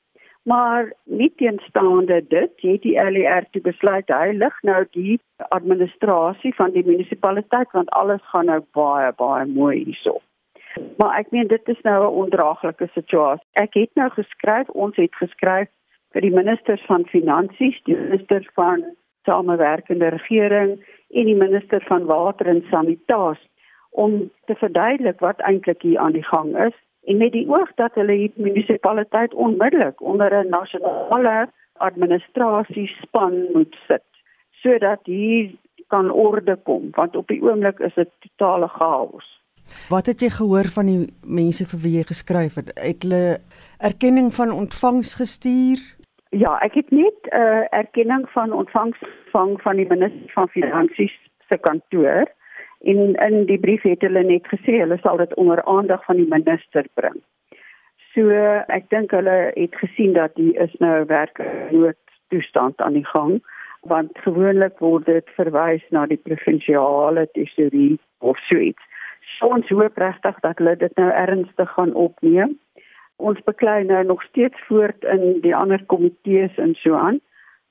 [0.43, 6.71] Maar nie teenstaande dit, het die LER toe besluit hy lig nou die administrasie van
[6.71, 10.21] die munisipaliteit want alles gaan nou baie baie mooi hierso.
[10.97, 13.45] Maar ek meen dit is nou 'n ondraaglike situasie.
[13.53, 15.67] Ek het nou geskryf, ons het geskryf
[16.13, 18.83] vir die ministers van finansies, die minister van
[19.25, 23.49] samewerkende regering en die minister van water en sanitasie
[23.89, 26.75] om te verduidelik wat eintlik hier aan die gang is
[27.09, 34.07] en met die oog dat hulle die munisipaliteit onmiddellik onder 'n nasionale administrasiespan moet sit
[34.61, 35.51] sodat hier
[35.87, 39.27] kan orde kom want op die oomblik is dit totale chaos.
[39.89, 42.69] Wat het jy gehoor van die mense vir wie jy geskryf het?
[42.87, 43.37] Het hulle
[43.77, 45.79] erkenning van ontvangs gestuur?
[46.29, 48.97] Ja, ek het net 'n uh, erkenning van ontvangs
[49.31, 51.15] van van die minister van finansies
[51.49, 52.25] se kantoor
[52.81, 56.29] en in die brief het hulle net gesê hulle sal dit onder aandag van die
[56.29, 57.17] minister bring.
[58.13, 58.31] So
[58.67, 61.97] ek dink hulle het gesien dat die is nou werkloos
[62.29, 63.39] toestand aan die gang
[63.87, 68.83] want gewoonlik word dit verwys na die provinsiale tesourie of suits.
[69.37, 72.57] So ons hoop regtig dat hulle dit nou ernstig gaan opneem.
[73.23, 77.19] Ons beklei nou nog steeds voort in die ander komitees en so aan.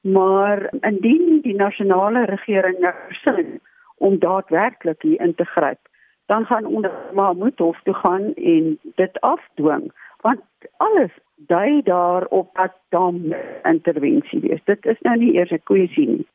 [0.00, 3.58] Maar indien die nasionale regering nou sin
[3.98, 5.78] om daadwerklik hier in te gryp,
[6.26, 10.40] dan gaan ons maar moet hof toe gaan en dit afdwing want
[10.76, 14.60] alles dui daarop dat dan intervensie wees.
[14.64, 16.26] Dit is nou nie eers 'n kwessie nie.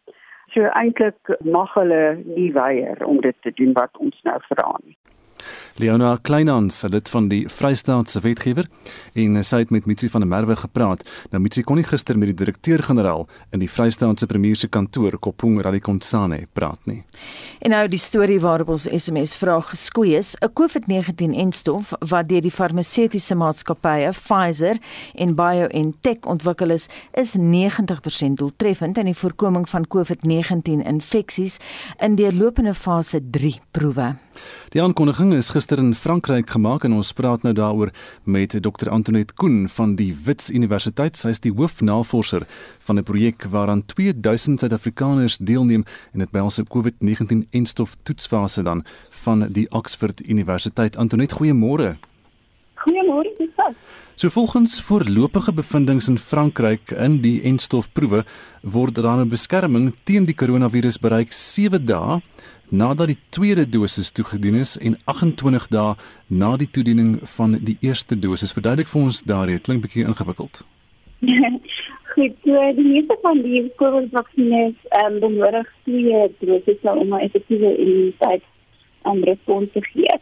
[0.47, 4.97] So eintlik mag hulle nie weier om dit te doen wat ons nou vra nie.
[5.75, 8.67] Leona Kleinans, lid van die Vrystaatse Wetgewer,
[9.13, 11.01] en sy het met Mitsi van der Merwe gepraat.
[11.31, 15.61] Nou Mitsi kon nie gister met die direkteur-generaal in die Vrystaatse premier se kantoor Kopung
[15.61, 17.03] Radikontsane praat nie.
[17.61, 22.51] En nou die storie waarop ons SMS vraag geskoei is, 'n COVID-19-enstof wat deur die
[22.51, 24.77] farmaseutiese maatskappye Pfizer
[25.15, 31.57] en BioNTech ontwikkel is, is 90% doeltreffend in die voorkoming van COVID-19-infeksies
[31.99, 34.15] in deurlopende fase 3 proewe.
[34.73, 37.89] Die aankondiging is gister in Frankryk gemaak en ons praat nou daaroor
[38.23, 41.17] met Dr Antoinette Koen van die Wits Universiteit.
[41.17, 42.45] Sy is die hoofnavorser
[42.87, 48.83] van 'n projek waaraan 2000 Suid-Afrikaners deelneem en dit by ons COVID-19 enstof toetsfase dan
[49.09, 50.97] van die Oxford Universiteit.
[50.97, 51.97] Antoinette, goeiemôre.
[52.75, 53.75] Goeiemôre, dis dit.
[54.15, 58.25] So volgens voorlopige bevindinge in Frankryk in die enstofproewe
[58.61, 62.21] word daar 'n beskerming teen die koronavirus bereik 7 dae
[62.73, 65.93] nadat die tweede dosis toegedien is en 28 dae
[66.27, 68.53] na die toediening van die eerste dosis.
[68.57, 70.63] Verduidelik vir ons daardie, klink bietjie ingewikkeld.
[72.13, 78.43] Goed, so die meeste van die COVID-vaksines um, benodig twee doses om 'n effektiewe immuniteit
[79.03, 80.17] en um, respons te gee.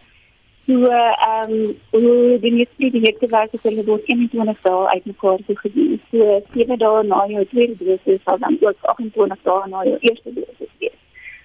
[0.66, 5.40] So ehm um, hoe die meeste die hekte het hulle word 21 dae uit mekaar
[5.48, 6.00] toegedien.
[6.12, 10.34] So 7 dae na jou tweede dosis sal dan ook 28 dae na jou eerste
[10.34, 11.01] dosis wees.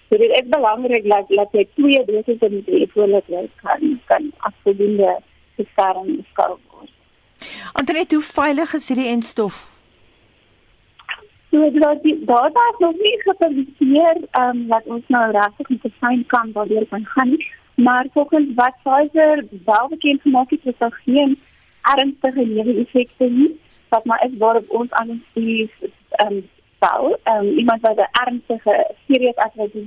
[0.08, 3.24] So dit is belangrik dat dat jy twee doses van die voorlat
[3.62, 5.16] kan kan afvoldoende
[5.56, 6.92] beskerm skou word.
[7.72, 9.64] Antoinette, hoe veilig is hierdie enstof?
[11.50, 16.24] So dat die data is nog nie gepubliseer um wat ons nou regtig met fyn
[16.32, 21.00] kan waardeur kan gaan nie, maar volgens wat Pfizer wel bekend gemaak het, is daar
[21.04, 21.38] geen
[21.82, 23.54] ernstige neeweffekte nie
[23.88, 25.70] wat maar is waarop ons aan die
[26.26, 26.44] um
[26.80, 29.84] sou um, iemand wat 'n ernstige serious arthritis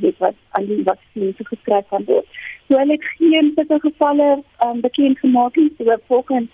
[0.00, 2.26] het wat aan die vaksin toegeskryf kan word.
[2.68, 5.74] So hulle het geen sulke gevalle um, bekend gemaak nie.
[5.78, 6.50] So volgens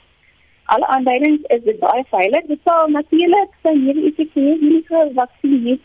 [0.65, 2.45] alle aanduidings is dit baie veilig.
[2.47, 5.81] Dit sal natuurlik sy hierdie effekte enige vaksin het.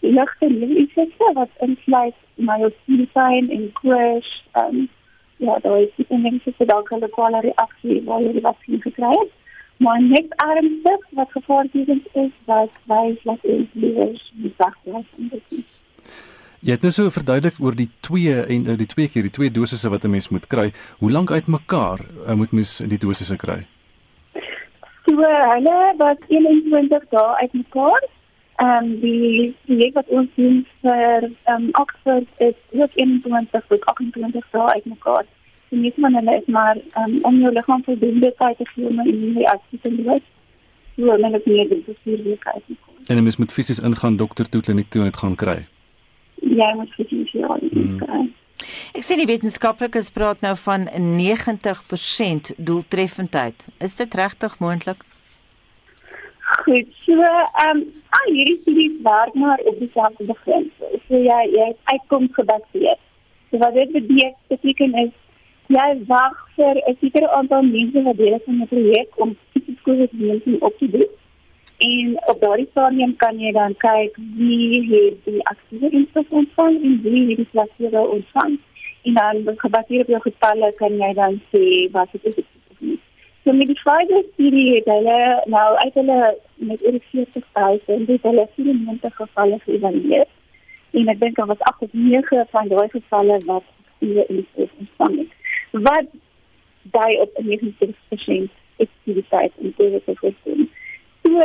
[0.00, 0.46] Die ligte
[0.84, 3.06] effekte wat insluit myosine
[3.50, 4.88] en crash um,
[5.36, 6.06] ja, daar is die
[6.56, 9.32] se dalk hulle kwale reaksie waar jy die vaksin gekry het
[9.76, 13.68] maar net ernstig wat gevaarlikend is wat wys dat ons
[14.32, 15.64] die sak was en dit
[16.64, 19.52] Jy het nou so verduidelik oor die twee en uh, die twee keer die twee
[19.52, 20.72] dosisse wat 'n mens moet kry.
[20.98, 23.66] Hoe lank uitmekaar uh, moet mens die dosisse kry?
[25.04, 25.16] So
[25.52, 28.02] hulle was 21 dae uitmekaar.
[28.56, 33.84] Ehm um, die die wat ons doen vir ehm um, Oxford is ook 21 tot
[33.84, 35.24] 28 dae uitmekaar
[35.74, 39.02] die meeste van hulle is maar um, om jou liggaam voldoende tyd te gee om
[39.04, 40.20] in die reaksie te lewe.
[40.96, 42.78] So dan het jy dit bestuur weer kyk.
[43.10, 45.58] En jy moet fisies ingaan dokter toe kliniek toe en dit gaan kry.
[46.40, 47.98] Ja, moet fisies ja, hmm.
[48.00, 48.22] kry.
[48.94, 50.86] Ek sien die wetenskaplikes praat nou van
[51.18, 53.66] 90% doeltreffendheid.
[53.82, 55.02] Is dit regtig moontlik?
[56.64, 57.82] Goed, so ehm um,
[58.14, 60.70] al hierdie studies werk maar op dieselfde begrens.
[61.08, 63.00] So jy jy uitkom gebaseer.
[63.50, 63.92] So wat dit
[64.48, 65.12] beteken is
[65.72, 69.80] jy wag vir 'n sekere aantal mense wat deel is van 'n projek om fisies
[69.82, 71.08] COVID-19 op te doen.
[71.78, 77.00] En op daardie stadium kan jy dan kyk wie het die aktiewe instof ontvang en
[77.02, 78.58] wie het die placebo ontvang.
[79.02, 82.44] En dan gebaseer op jou getalle kan jy dan sê wat dit is.
[83.44, 88.48] So met die Pfizer studie het hulle nou uit hulle met oor 40.000 dit hulle
[88.54, 90.26] 94 gevalle geëvalueer.
[90.90, 93.64] En ek dink daar was 8 of 9 van daai gevalle wat
[93.98, 95.43] die instof ontvang het
[95.82, 96.06] wat
[96.82, 100.70] daai op 'n 90% effektiwiteit in COVID te voorkom.
[101.22, 101.40] So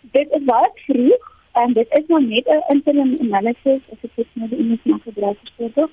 [0.00, 4.26] dit is baie vroeg En dit is nog net 'n interim analysis as ek dit
[4.32, 5.88] nou die Engels mag gebruik vir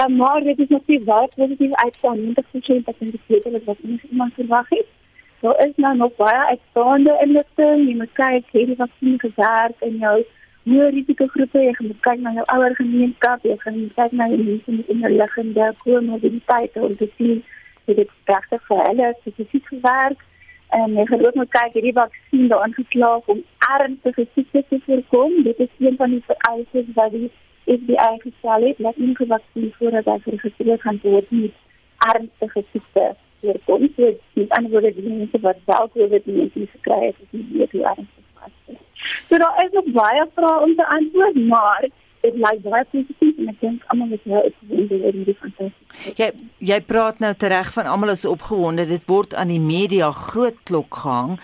[0.00, 2.20] Um, maar dit is natuurlijk wel positief uitstaan.
[2.20, 3.76] 90% dat in de sleutel wat
[4.10, 4.92] iemand verwacht heeft.
[5.40, 7.88] Er is nou nog baie uitstaande inligting.
[7.88, 10.24] Je moet kijken, heeft die vaccin gewerkt in jouw
[10.66, 11.62] meer risicogroepen.
[11.62, 13.42] Je moet kijken naar jouw oude gemeenschap.
[13.42, 16.76] Je moet kijken naar je mensen met onderliggende comorbiditeit.
[16.76, 17.44] Om te zien
[17.84, 20.22] of dit prachtig voor hen specifiek gewerkt.
[20.68, 23.44] En je gaat ook moet kijken, die vaccin daar aangeslagen om
[23.78, 25.44] ernstige ziektes te voorkomen.
[25.44, 27.30] Dit is een van die vereisten waar die
[27.64, 31.52] FBI gestel het dat enige vaksin voordat hy geregistreer gaan word nie
[31.98, 33.88] ernstige siekte voorkom.
[33.96, 37.84] So met ander woorde die mense wat wel COVID-19 gekry het, is nie weet hoe
[37.84, 38.24] ernstig
[38.66, 38.85] is.
[39.28, 41.88] So daar is nog baie vrae om te antwoord, maar
[42.26, 46.14] dit lyk baie positief en ek dink almal is nou opgewonde oor hierdie fantastiese.
[46.18, 46.30] Jy
[46.70, 48.86] jy praat nou tereg van almal is opgewonde.
[48.90, 51.36] Dit word aan die media groot klok gehang.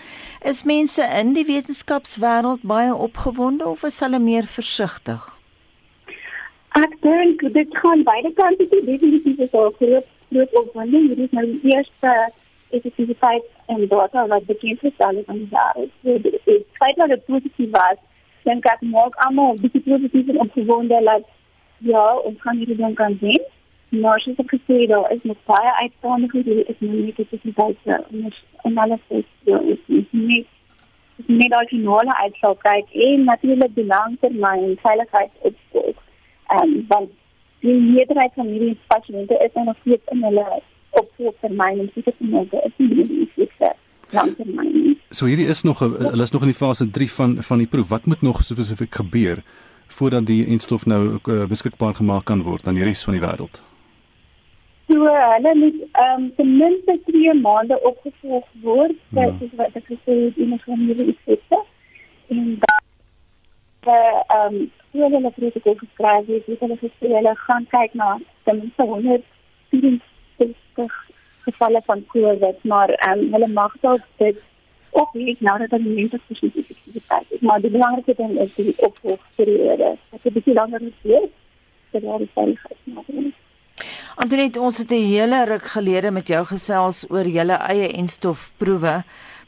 [0.43, 5.29] Is mense in die wetenskapswêreld baie opgewonde of is hulle meer versigtig?
[6.79, 11.11] Ek dink dit gaan beide kante toe definitief is al groot groot opwinding.
[11.13, 12.13] Dit is nou die eerste
[12.79, 15.77] effektiwiteit en data wat bekend gestel is aan die jaar.
[16.01, 17.99] So dit feit dat dit positief was.
[18.43, 21.27] Dink ek maak almal bietjie positief en opgewonde dat
[21.77, 23.43] ja, ons gaan hierdie ding kan sien.
[24.03, 26.45] Maar soos ek gesê het, daar is nog baie uitstaande goed.
[26.45, 28.03] Dit is nou nie buite
[28.63, 29.25] en alles is
[29.87, 30.45] is nie
[31.27, 35.99] net die normale uitslag kyk en natuurlik die langtermyn veiligheidsopvolg
[36.53, 37.09] ehm um, want
[37.59, 40.47] die meerderheid van hierdie pasiënte is nog steeds in hulle
[40.99, 43.73] opvolgtermyn en siekte mense is nie die siekte
[44.11, 44.97] langtermyn.
[45.09, 47.89] So hierdie is nog hulle is nog in die fase 3 van van die proef.
[47.89, 49.43] Wat moet nog spesifiek gebeur
[49.87, 53.61] voordat die enstof nou uh, beskikbaar gemaak kan word aan die res van die wêreld?
[54.87, 59.29] So hulle moet ehm um, ten minste 3 maande opgevolg word, ja.
[59.39, 61.59] soos wat ek gesê het in die familie effekte.
[62.27, 62.81] En dan
[63.93, 68.09] ehm um, hoe hulle protokol geskryf het, het hulle gesê hulle gaan kyk na
[68.43, 68.85] ten minste
[70.43, 71.11] 160
[71.43, 74.37] gevalle van COVID, maar um, hulle mag dalk dit
[74.93, 77.41] ook nie nou dat hulle mense gesien het.
[77.41, 79.95] Maar die belangrikste ding is die opvolgperiode.
[80.11, 81.31] Dit is 'n bietjie langer as dit.
[81.91, 82.61] Dit is veilig.
[84.15, 89.03] Antoinette, ons het 'n hele ruk gelede met jou gesels oor julle eie enstofproewe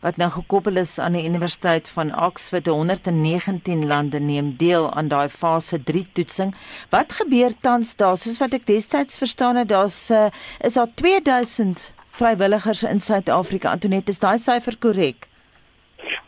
[0.05, 2.67] wat nou gekoppel is aan die Universiteit van Oxford.
[2.67, 6.55] 119 lande neem deel aan daai fase 3 toetsing.
[6.93, 8.17] Wat gebeur tans daar?
[8.21, 10.29] Soos wat ek destyds verstaan het, daar's uh,
[10.61, 13.69] is daar 2000 vrywilligers in Suid-Afrika.
[13.73, 15.27] Antoinette, is daai syfer korrek?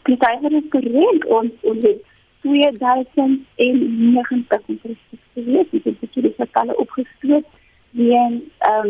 [0.10, 1.22] Die syfer is korrek.
[1.30, 2.02] Ons ons het
[2.48, 5.70] 2090 presies geweet.
[5.72, 7.46] Dit is baie gevalle opgestoot.
[7.94, 8.42] Wie ehm
[8.74, 8.90] um,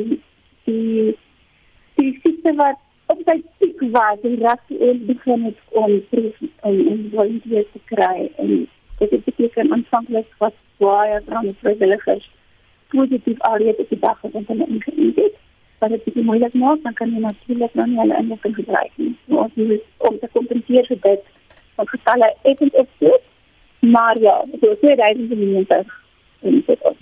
[0.63, 1.11] die
[1.99, 6.79] die siekte wat op sy piek was en reg eens begin het om proef en
[6.93, 8.51] en volunteers te kry en
[8.99, 12.29] dit het beteken aanvanklik was baie van die vrywilligers
[12.87, 15.33] positief alreeds op die dag het hulle ingeënt het.
[15.79, 19.15] Maar dit is moeilik nou dan kan jy natuurlik nou nie hulle inligting gebruik nie.
[19.27, 21.33] So ons moet om te kompenseer vir dit
[21.75, 23.27] wat getalle effens opsit
[23.79, 26.03] maar ja so 2090
[26.41, 26.97] en dit ook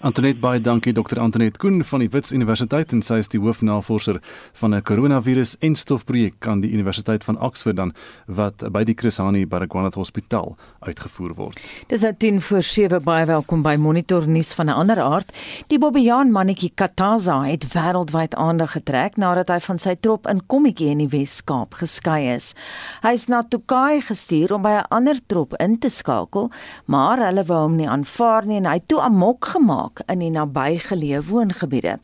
[0.00, 4.16] Antoinette baie dankie Dr Antoinette Koen van die Wits Universiteit en sy is die hoofnavorser
[4.56, 7.92] van 'n koronavirus en stofprojek aan die Universiteit van Oxford dan
[8.26, 11.60] wat by die Chris Hani Baragwanath Hospitaal uitgevoer word.
[11.88, 15.36] Dis nou 10 voor 7 baie welkom by Monitor nuus van 'n ander aard.
[15.66, 20.88] Die Bobbejaan mannetjie Kataza het wêreldwyd aandag getrek nadat hy van sy trop in Kommetjie
[20.88, 22.54] in die Wes-Kaap geskei is.
[23.02, 26.50] Hy is na Tokai gestuur om by 'n ander trop in te skakel,
[26.86, 30.30] maar hulle wou hom nie aanvaar nie en hy toe amok gemaak maak in die
[30.30, 31.98] nabygeleë woongebiede.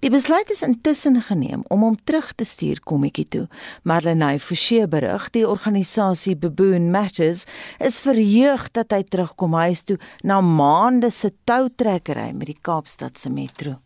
[0.00, 3.46] Die besluit is intussen geneem om hom terug te stuur kommetjie toe.
[3.84, 7.46] Marlenae Forsie berig, die organisasie Baboon Matters
[7.80, 13.78] is verheug dat hy terugkom huis toe na maande se toutrekkery met die Kaapstadse metro.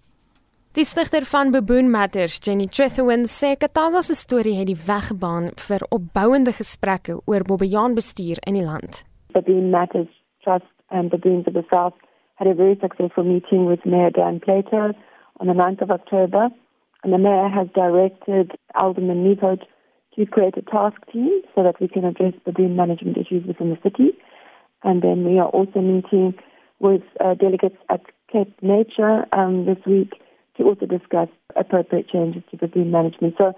[0.76, 5.48] Die stigter van Baboon Matters, Jenny Trethewin, sê Kataza se storie het die weg gebaan
[5.56, 9.04] vir opbouende gesprekke oor Bobbejaan bestuur in die land.
[9.32, 10.12] Baboon Matters
[10.44, 11.96] Trust and Baboons of the South
[12.36, 14.92] had a very successful meeting with Mayor Dan Plato
[15.40, 16.48] on the 9th of October.
[17.02, 19.64] And the mayor has directed Alderman Nevote
[20.16, 23.70] to create a task team so that we can address the green management issues within
[23.70, 24.16] the city.
[24.82, 26.34] And then we are also meeting
[26.78, 30.12] with uh, delegates at Cape Nature um, this week
[30.56, 33.34] to also discuss appropriate changes to the green management.
[33.40, 33.52] So,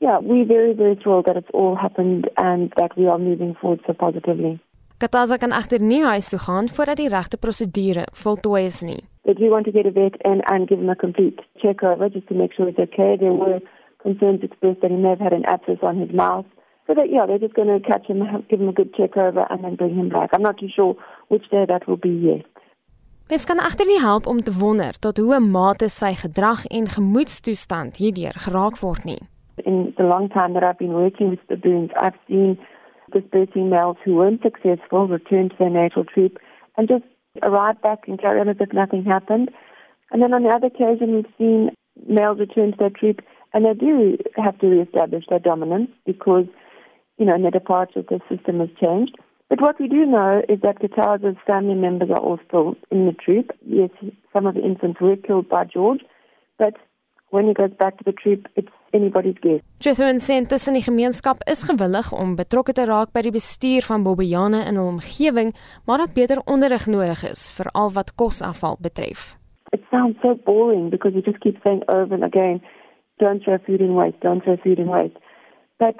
[0.00, 3.80] yeah, we're very, very thrilled that it's all happened and that we are moving forward
[3.86, 4.60] so positively.
[4.98, 9.02] Kataza kan egter nie huis toe gaan voordat die regte prosedure voltooi is nie.
[9.24, 12.08] But we want to get a vet and and give him a complete check over
[12.08, 13.16] just to make sure it's okay.
[13.16, 13.60] There were
[14.02, 16.46] concerns expressed that he may have had an abscess on his mouth
[16.88, 19.46] So that, yeah, they're just going to catch him, give him a good check over,
[19.50, 20.30] and then bring him back.
[20.32, 20.96] I'm not too sure
[21.28, 22.48] which day that will be yet.
[23.28, 28.00] Mens kan egter nie help om te wonder tot hoe mate sy gedrag en gemoedstoestand
[28.00, 29.20] hierdeur geraak word nie.
[29.68, 32.56] In the long time that I've been working with baboons, I've seen
[33.12, 36.38] dispersing males who weren't successful return to their natal troop
[36.76, 37.04] and just
[37.42, 39.50] arrive back and carry on as if nothing happened.
[40.10, 41.70] And then on the other occasion, we've seen
[42.06, 43.20] males return to their troop
[43.52, 46.46] and they do have to reestablish their dominance because,
[47.16, 49.16] you know, in their departure, the system has changed.
[49.48, 53.12] But what we do know is that Katara's family members are all still in the
[53.12, 53.50] troop.
[53.66, 53.90] Yes,
[54.32, 56.00] some of the infants were killed by George,
[56.58, 56.74] but
[57.30, 59.60] when he goes back to the troop, it's anybody's guess.
[59.84, 64.04] Jethroen sê tussen die gemeenskap is gewillig om betrokke te raak by die bestuur van
[64.06, 65.54] Bobbejane in hul omgewing,
[65.86, 69.36] maar dat beter onderrig nodig is vir al wat kosafval betref.
[69.72, 72.62] It sounds so boring because you just keep saying over and again,
[73.18, 75.16] don't throw food in waste, don't throw food in waste.
[75.78, 75.96] But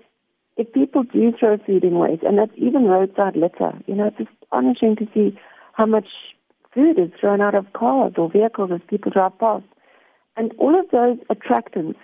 [0.57, 4.29] if people do throw food in waste, and that's even roadside litter, you know, it's
[4.43, 5.39] astonishing to see
[5.73, 6.09] how much
[6.75, 9.65] food is thrown out of cars or vehicles as people drive past.
[10.37, 11.97] And all of those attractants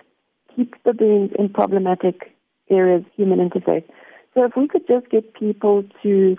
[0.55, 2.35] keep the beings in problematic
[2.69, 3.85] areas, human interface.
[4.33, 6.37] So if we could just get people to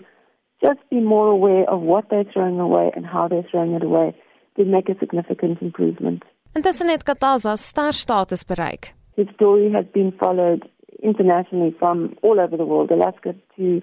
[0.60, 4.14] just be more aware of what they're throwing away and how they're throwing it away,
[4.56, 6.24] would make a significant improvement.
[6.52, 8.94] Intussen het Kataza star status bereik.
[9.16, 10.68] His story has been followed
[11.02, 13.80] internationally from all over the world, Alaska to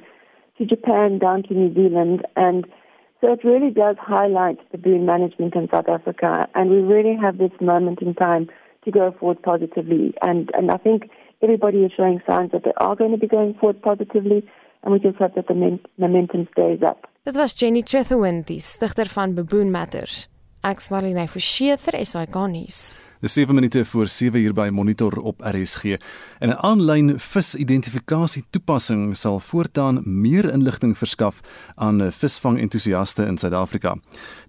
[0.58, 2.68] to Japan down to New Zealand, and
[3.20, 7.40] so it really does highlight the boon management in South Africa, and we really have
[7.40, 8.50] this moment in time
[8.86, 11.10] to go forward positively, and and I think
[11.42, 14.48] everybody is showing signs that they are going to be going forward positively,
[14.84, 17.08] and we just hope that the momentum stays up.
[17.26, 20.28] Dit was Jenny Trethewin, die stigter van Baboon Matters.
[20.64, 22.96] Ek's Marlene Forsie vir SAK nuus.
[23.24, 25.84] Dis 7 minute voor 7 uur by Monitor op RSG.
[26.40, 31.40] En 'n aanlyn visidentifikasie toepassing sal voortaan meer inligting verskaf
[31.76, 33.98] aan visvang entoesiaste in Suid-Afrika.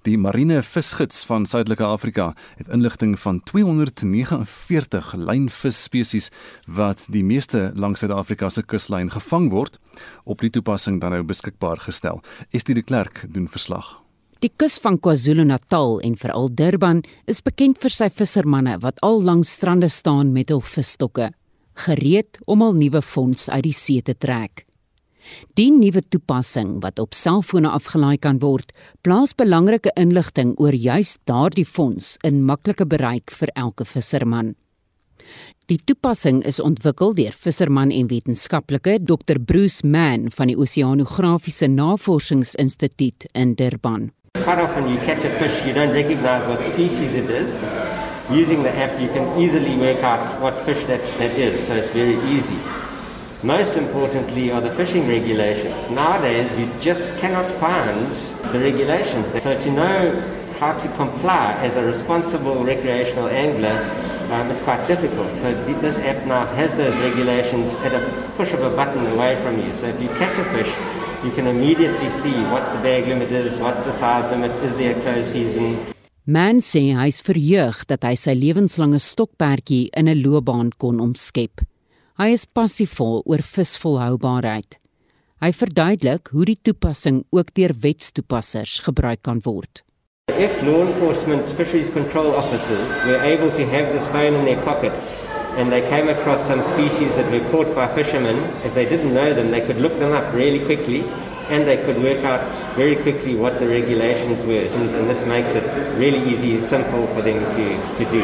[0.03, 6.31] Die Marine Visgids van Suidelike Afrika het inligting van 249 lynvisspesies
[6.67, 9.79] wat die meeste langs Suid-Afrika se kuslyn gevang word,
[10.25, 12.23] op die toepassing dan nou beskikbaar gestel.
[12.51, 14.04] Estie de Klerk doen verslag.
[14.43, 19.55] Die kus van KwaZulu-Natal en veral Durban is bekend vir sy vissermanne wat al langs
[19.57, 21.31] strande staan met hul visstokke,
[21.87, 24.67] gereed om al nuwe fonds uit die see te trek.
[25.57, 31.65] Die nuwe toepassing wat op selfone afgelaai kan word, plaas belangrike inligting oor juis daardie
[31.65, 34.53] fonds in maklike bereik vir elke visserman.
[35.73, 43.31] Die toepassing is ontwikkel deur visserman en wetenskaplike Dr Bruce Mann van die Oseanografiese Navorsingsinstituut
[43.33, 44.11] in Durban.
[44.45, 47.55] Quite often you catch a fish, you don't recognize what species it is.
[48.31, 51.91] Using the app, you can easily work out what fish that, that is, so it's
[51.93, 52.59] very easy.
[53.43, 55.89] Most importantly are the fishing regulations.
[55.89, 58.15] Nowadays, you just cannot find
[58.53, 59.33] the regulations.
[59.43, 60.21] So to know
[60.59, 63.81] how to comply as a responsible recreational angler,
[64.31, 65.35] um, it's quite difficult.
[65.37, 69.59] So this app now has those regulations at a push of a button away from
[69.59, 69.73] you.
[69.79, 73.59] So if you catch a fish, you can immediately see what the bag limit is,
[73.59, 75.79] what the size limit is there close season.
[76.27, 81.65] Man sê hy's verheug dat hy sy lewenslange stokperdjie in 'n loopbaan kon omskep.
[82.17, 84.79] Hy is passievol oor visvolhoubaarheid.
[85.43, 89.83] Hy verduidelik hoe die toepassing ook deur wetstoepassers gebruik kan word.
[90.29, 94.93] If law enforcement fisheries control officers were able to have this phone in their pocket
[95.57, 99.33] and they came across some species that were caught by fishermen, if they didn't know
[99.33, 101.03] them, they could look them up really quickly
[101.49, 102.43] and they could work out
[102.75, 104.67] very quickly what the regulations were.
[104.75, 105.65] And this makes it
[105.99, 108.23] really easy and simple for them to, to do.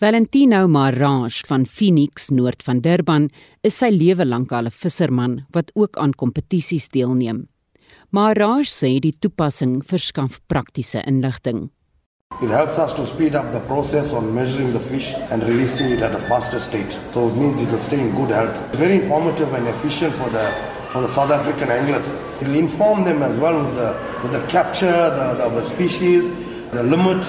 [0.00, 3.28] Valentino Marange van Phoenix noord van Durban
[3.62, 7.48] is sy lewe lank al 'n visserman wat ook aan kompetisies deelneem.
[8.10, 11.70] Marange sê die toepassing verskaf praktiese inligting.
[12.44, 16.00] It helps us to speed up the process on measuring the fish and releasing it
[16.00, 16.92] at a faster state.
[17.12, 18.54] So it means it will stay in good health.
[18.74, 20.44] Very informative and efficient for the
[20.92, 22.06] for the South African anglers.
[22.42, 26.28] It will inform them as well with the with the capture, the, the, the species,
[26.72, 27.24] the limit,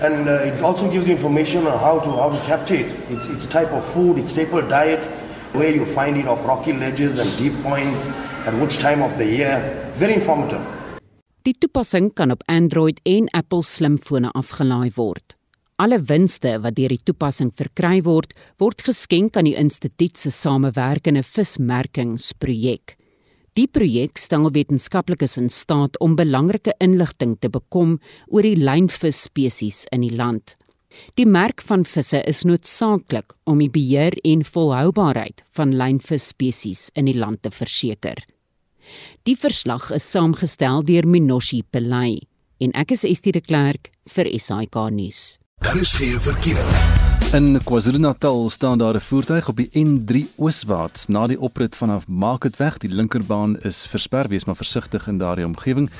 [0.00, 2.90] and uh, it also gives you information on how to how to capture it.
[3.10, 5.04] Its its type of food, its staple diet,
[5.52, 8.06] where you find it off rocky ledges and deep points,
[8.44, 9.92] at which time of the year.
[9.94, 10.66] Very informative.
[11.48, 15.32] Die toepassing kan op Android en Apple slimfone afgelaai word.
[15.80, 21.22] Alle winste wat deur die toepassing verkry word, word geskenk aan die instituut se samewerkende
[21.24, 22.98] vismerkingsprojek.
[23.56, 27.96] Die projek stel wetenskaplikes in staat om belangrike inligting te bekom
[28.28, 30.58] oor die lynvis spesies in die land.
[31.16, 37.16] Die merk van visse is noodsaaklik om die beheer en volhoubaarheid van lynvisspesies in die
[37.16, 38.20] land te verseker.
[39.22, 42.20] Die verslag is saamgestel deur Minoshi Pelay
[42.58, 45.38] en ek is Estie de Klerk vir SAK nuus.
[45.60, 46.64] Daar is geen verkeer.
[47.32, 52.78] In KwaZulu-Natal staan daar 'n voertuig op die N3 ooswaarts na die oprit vanaf Marketweg.
[52.78, 55.90] Die linkerbaan is versper, wees maar versigtig in daardie omgewing.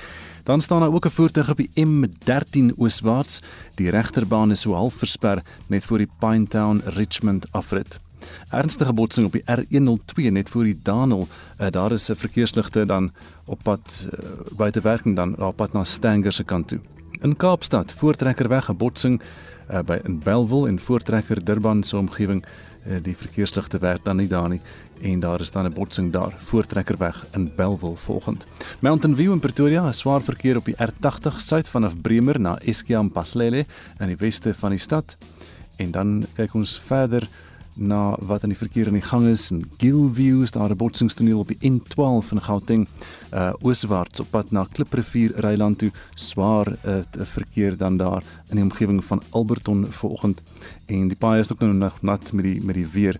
[0.43, 3.41] Dan staan daar ook 'n voertuig op die M13 ooswaarts.
[3.75, 8.01] Die regterbaan is so half versper net voor die Pinetown Richmond afrit.
[8.51, 11.29] Ernstige botsing op die R102 net voor die Danel.
[11.61, 13.13] Uh, daar is 'n verkeersligte dan
[13.45, 14.19] op pad uh,
[14.57, 16.81] buite werking dan op pad na Stanger se kant toe.
[17.21, 19.23] In Kaapstad, voortrekkerweg 'n botsing
[19.71, 22.45] uh, by in Belwel en voortrekker Durban se omgewing.
[22.87, 24.61] Uh, die verkeersligte werk dan nie daar nie
[25.03, 28.47] en daar is dan 'n botsing daar voortrekkerweg in Belwel volgend.
[28.81, 33.65] Mountain View in Pretoria, swaar verkeer op die R80 suid vanaf Bremer na Eskiam Paslele
[33.99, 35.17] in die weste van die stad.
[35.77, 37.29] En dan kyk ons verder
[37.79, 39.51] na wat aan die verkeer in die gang is.
[39.51, 42.89] In Gilview is daar 'n botsingstoneel op die N12 in Gauteng
[43.35, 45.91] uh ooswaarts op pad na Kliprivier Ryland toe.
[46.15, 50.43] Swaar uh, verkeer dan daar in die omgewing van Alberton vanoggend.
[50.87, 53.19] En die paai is ook nou nog nat met die met die weer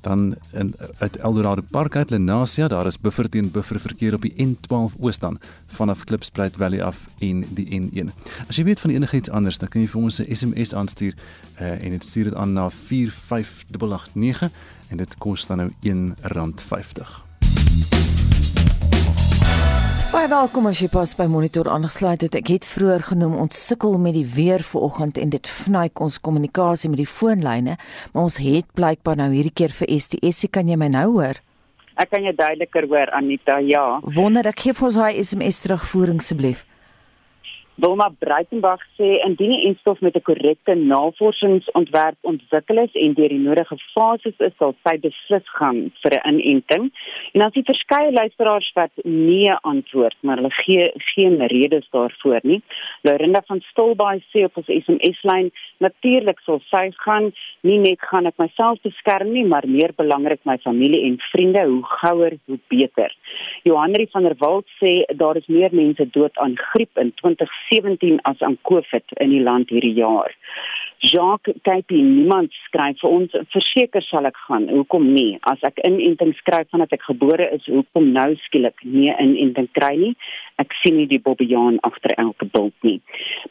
[0.00, 2.68] dan in uit Eldorado Park uit Lenasia.
[2.68, 7.08] Daar is buffer teen buffer verkeer op die N12 oos dan vanaf Klipspruit Valley af
[7.18, 8.08] en die N1
[8.48, 11.84] as jy weet van enigiets anders dan kan jy vir ons 'n SMS aanstuur uh,
[11.84, 14.50] en dit stuur dit aan na 45889
[14.88, 18.09] en dit kos dan nou R1.50
[20.10, 22.34] Baie welkom as jy pas by Monitor aangesluit het.
[22.34, 26.90] Ek het vroeër genoem ons sukkel met die weer vanoggend en dit vnuik ons kommunikasie
[26.90, 27.76] met die foonlyne,
[28.10, 30.48] maar ons het blykbaar nou hierdie keer vir STS.
[30.50, 31.38] Kan jy my nou hoor?
[31.94, 33.60] Ek kan jou duideliker hoor Anita.
[33.62, 33.84] Ja.
[34.02, 36.66] Wonder ek gee vir ons daai SMS terugvoering asseblief.
[37.80, 43.44] Wilma Breitenberg sê indien die enstof met 'n korrekte navorsingsontwerp ontwikkel is en deur die
[43.48, 46.90] nodige fases is, sal sy beslis gaan vir 'n inenting.
[47.34, 52.62] En as die verskeie luisteraars wat nee antwoord, maar hulle gee geen redes daarvoor nie.
[53.02, 58.36] Lorinda van Stilbaai sê op ons SMS-lyn natuurlik sal sy gaan, nie net gaan ek
[58.36, 63.10] myself beskerm nie, maar meer belangrik my familie en vriende, hoe gouer hoe beter.
[63.62, 68.18] Johanri van der Walt sê daar is meer mense dood aan griep in 20 17
[68.22, 70.34] as aan COVID in die land hierdie jaar.
[71.00, 74.66] Jacques kyk niemand skryf vir ons verseker sal ek gaan.
[74.68, 75.38] Hoekom nie?
[75.48, 80.12] As ek inenting skryf vandat ek gebore is, hoekom nou skielik nie inenting kry nie?
[80.60, 82.98] Ek sien nie die bobbejaan agter elke bult nie.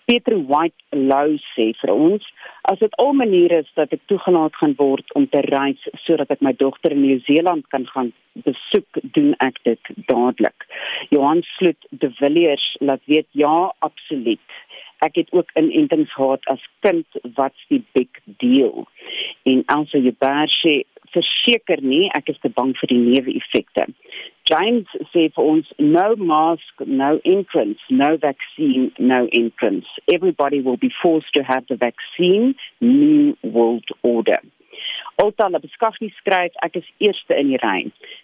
[0.06, 2.30] Peter White Lou sê vir ons,
[2.70, 6.45] as dit al maniere is dat ek toegelaat gaan word om te reis sodat ek
[6.45, 8.14] my dogter in Nieu-Seeland kan gaan
[8.45, 10.70] besoek, doen ek dit dadelik.
[11.10, 14.60] Johan Sloot de Villiers laat weet ja, absoluut
[15.05, 18.09] ek het ook inentings gehad as kind wat's die big
[18.43, 18.88] deal
[19.43, 23.88] en also jy baie verseker nie ek is te bang vir die neeweffekte.
[24.49, 29.89] James sê vir ons no mask no entrance no vaccine no entrance.
[30.07, 32.55] Everybody will be forced to have the vaccine.
[32.82, 34.41] New world order
[35.16, 37.80] Alta la beskafnie skryf ek is eerste in die ry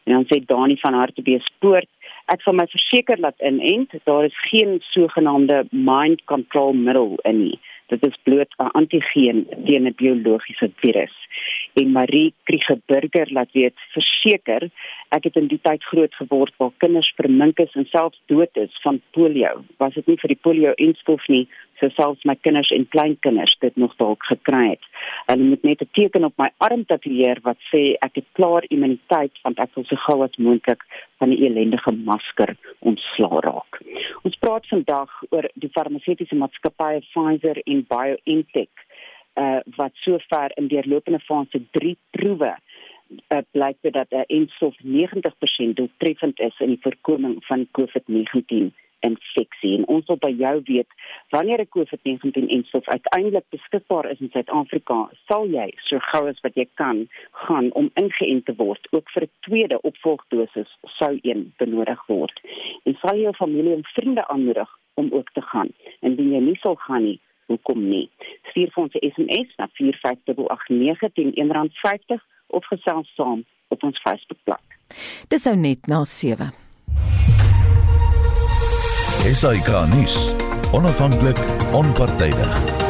[0.06, 1.90] en dan sê Dani van Hartbeespoort
[2.34, 3.92] ek sal my verseker laat inent.
[4.06, 7.60] Daar is geen sogenaamde mind control middel in nie.
[7.94, 11.16] Dit is bloot 'n antigeen teen 'n biologiese virus
[11.82, 14.70] en Marie Kriegeburger laat weet verseker
[15.16, 18.82] ek het in die tyd groot geword waar kinders vermink is en selfs dood is
[18.84, 19.54] van polio
[19.84, 21.46] was dit nie vir die polio enstof nie
[21.80, 24.86] so selfs my kinders en kleinkinders dit nog dalk gekry het.
[25.30, 29.36] Hulle moet net 'n teken op my arm tatoeëer wat sê ek het klaar immuniteit
[29.44, 30.82] want ek wil so gou as moontlik
[31.20, 33.82] van die elendige masker ontslaa raak.
[34.24, 38.76] Ons praat vandag oor die farmaseutiese maatskappye Pfizer en BioNTech
[39.36, 42.56] uh, wat sover in deurlopende fase 3 proewe
[43.28, 49.78] uh, blyk dat 'n enstof 90% doeltreffend is in die voorkoming van COVID-19 infeksie.
[49.78, 50.88] En ons wil by jou weet
[51.30, 56.56] wanneer 'n COVID-19 enstof uiteindelik beskikbaar is in Suid-Afrika, sal jy so gou as wat
[56.56, 62.06] jy kan gaan om ingeënt te word, ook vir 'n tweede opvolgdosis sou een benodig
[62.06, 62.42] word.
[62.84, 65.70] En sal jy jou familie en vriende aanmoedig om ook te gaan.
[66.00, 68.10] Indien jy nie sal gaan nie, hoekom nie?
[68.50, 74.64] Stuur vir ons 'n SMS na 45889 teen R1.50 of gesels saam op ons Facebookblad.
[75.28, 76.52] Dis nou net na 7.
[79.34, 80.34] SAK nuus.
[80.72, 81.39] Onafhanklik,
[81.74, 82.85] onpartydig.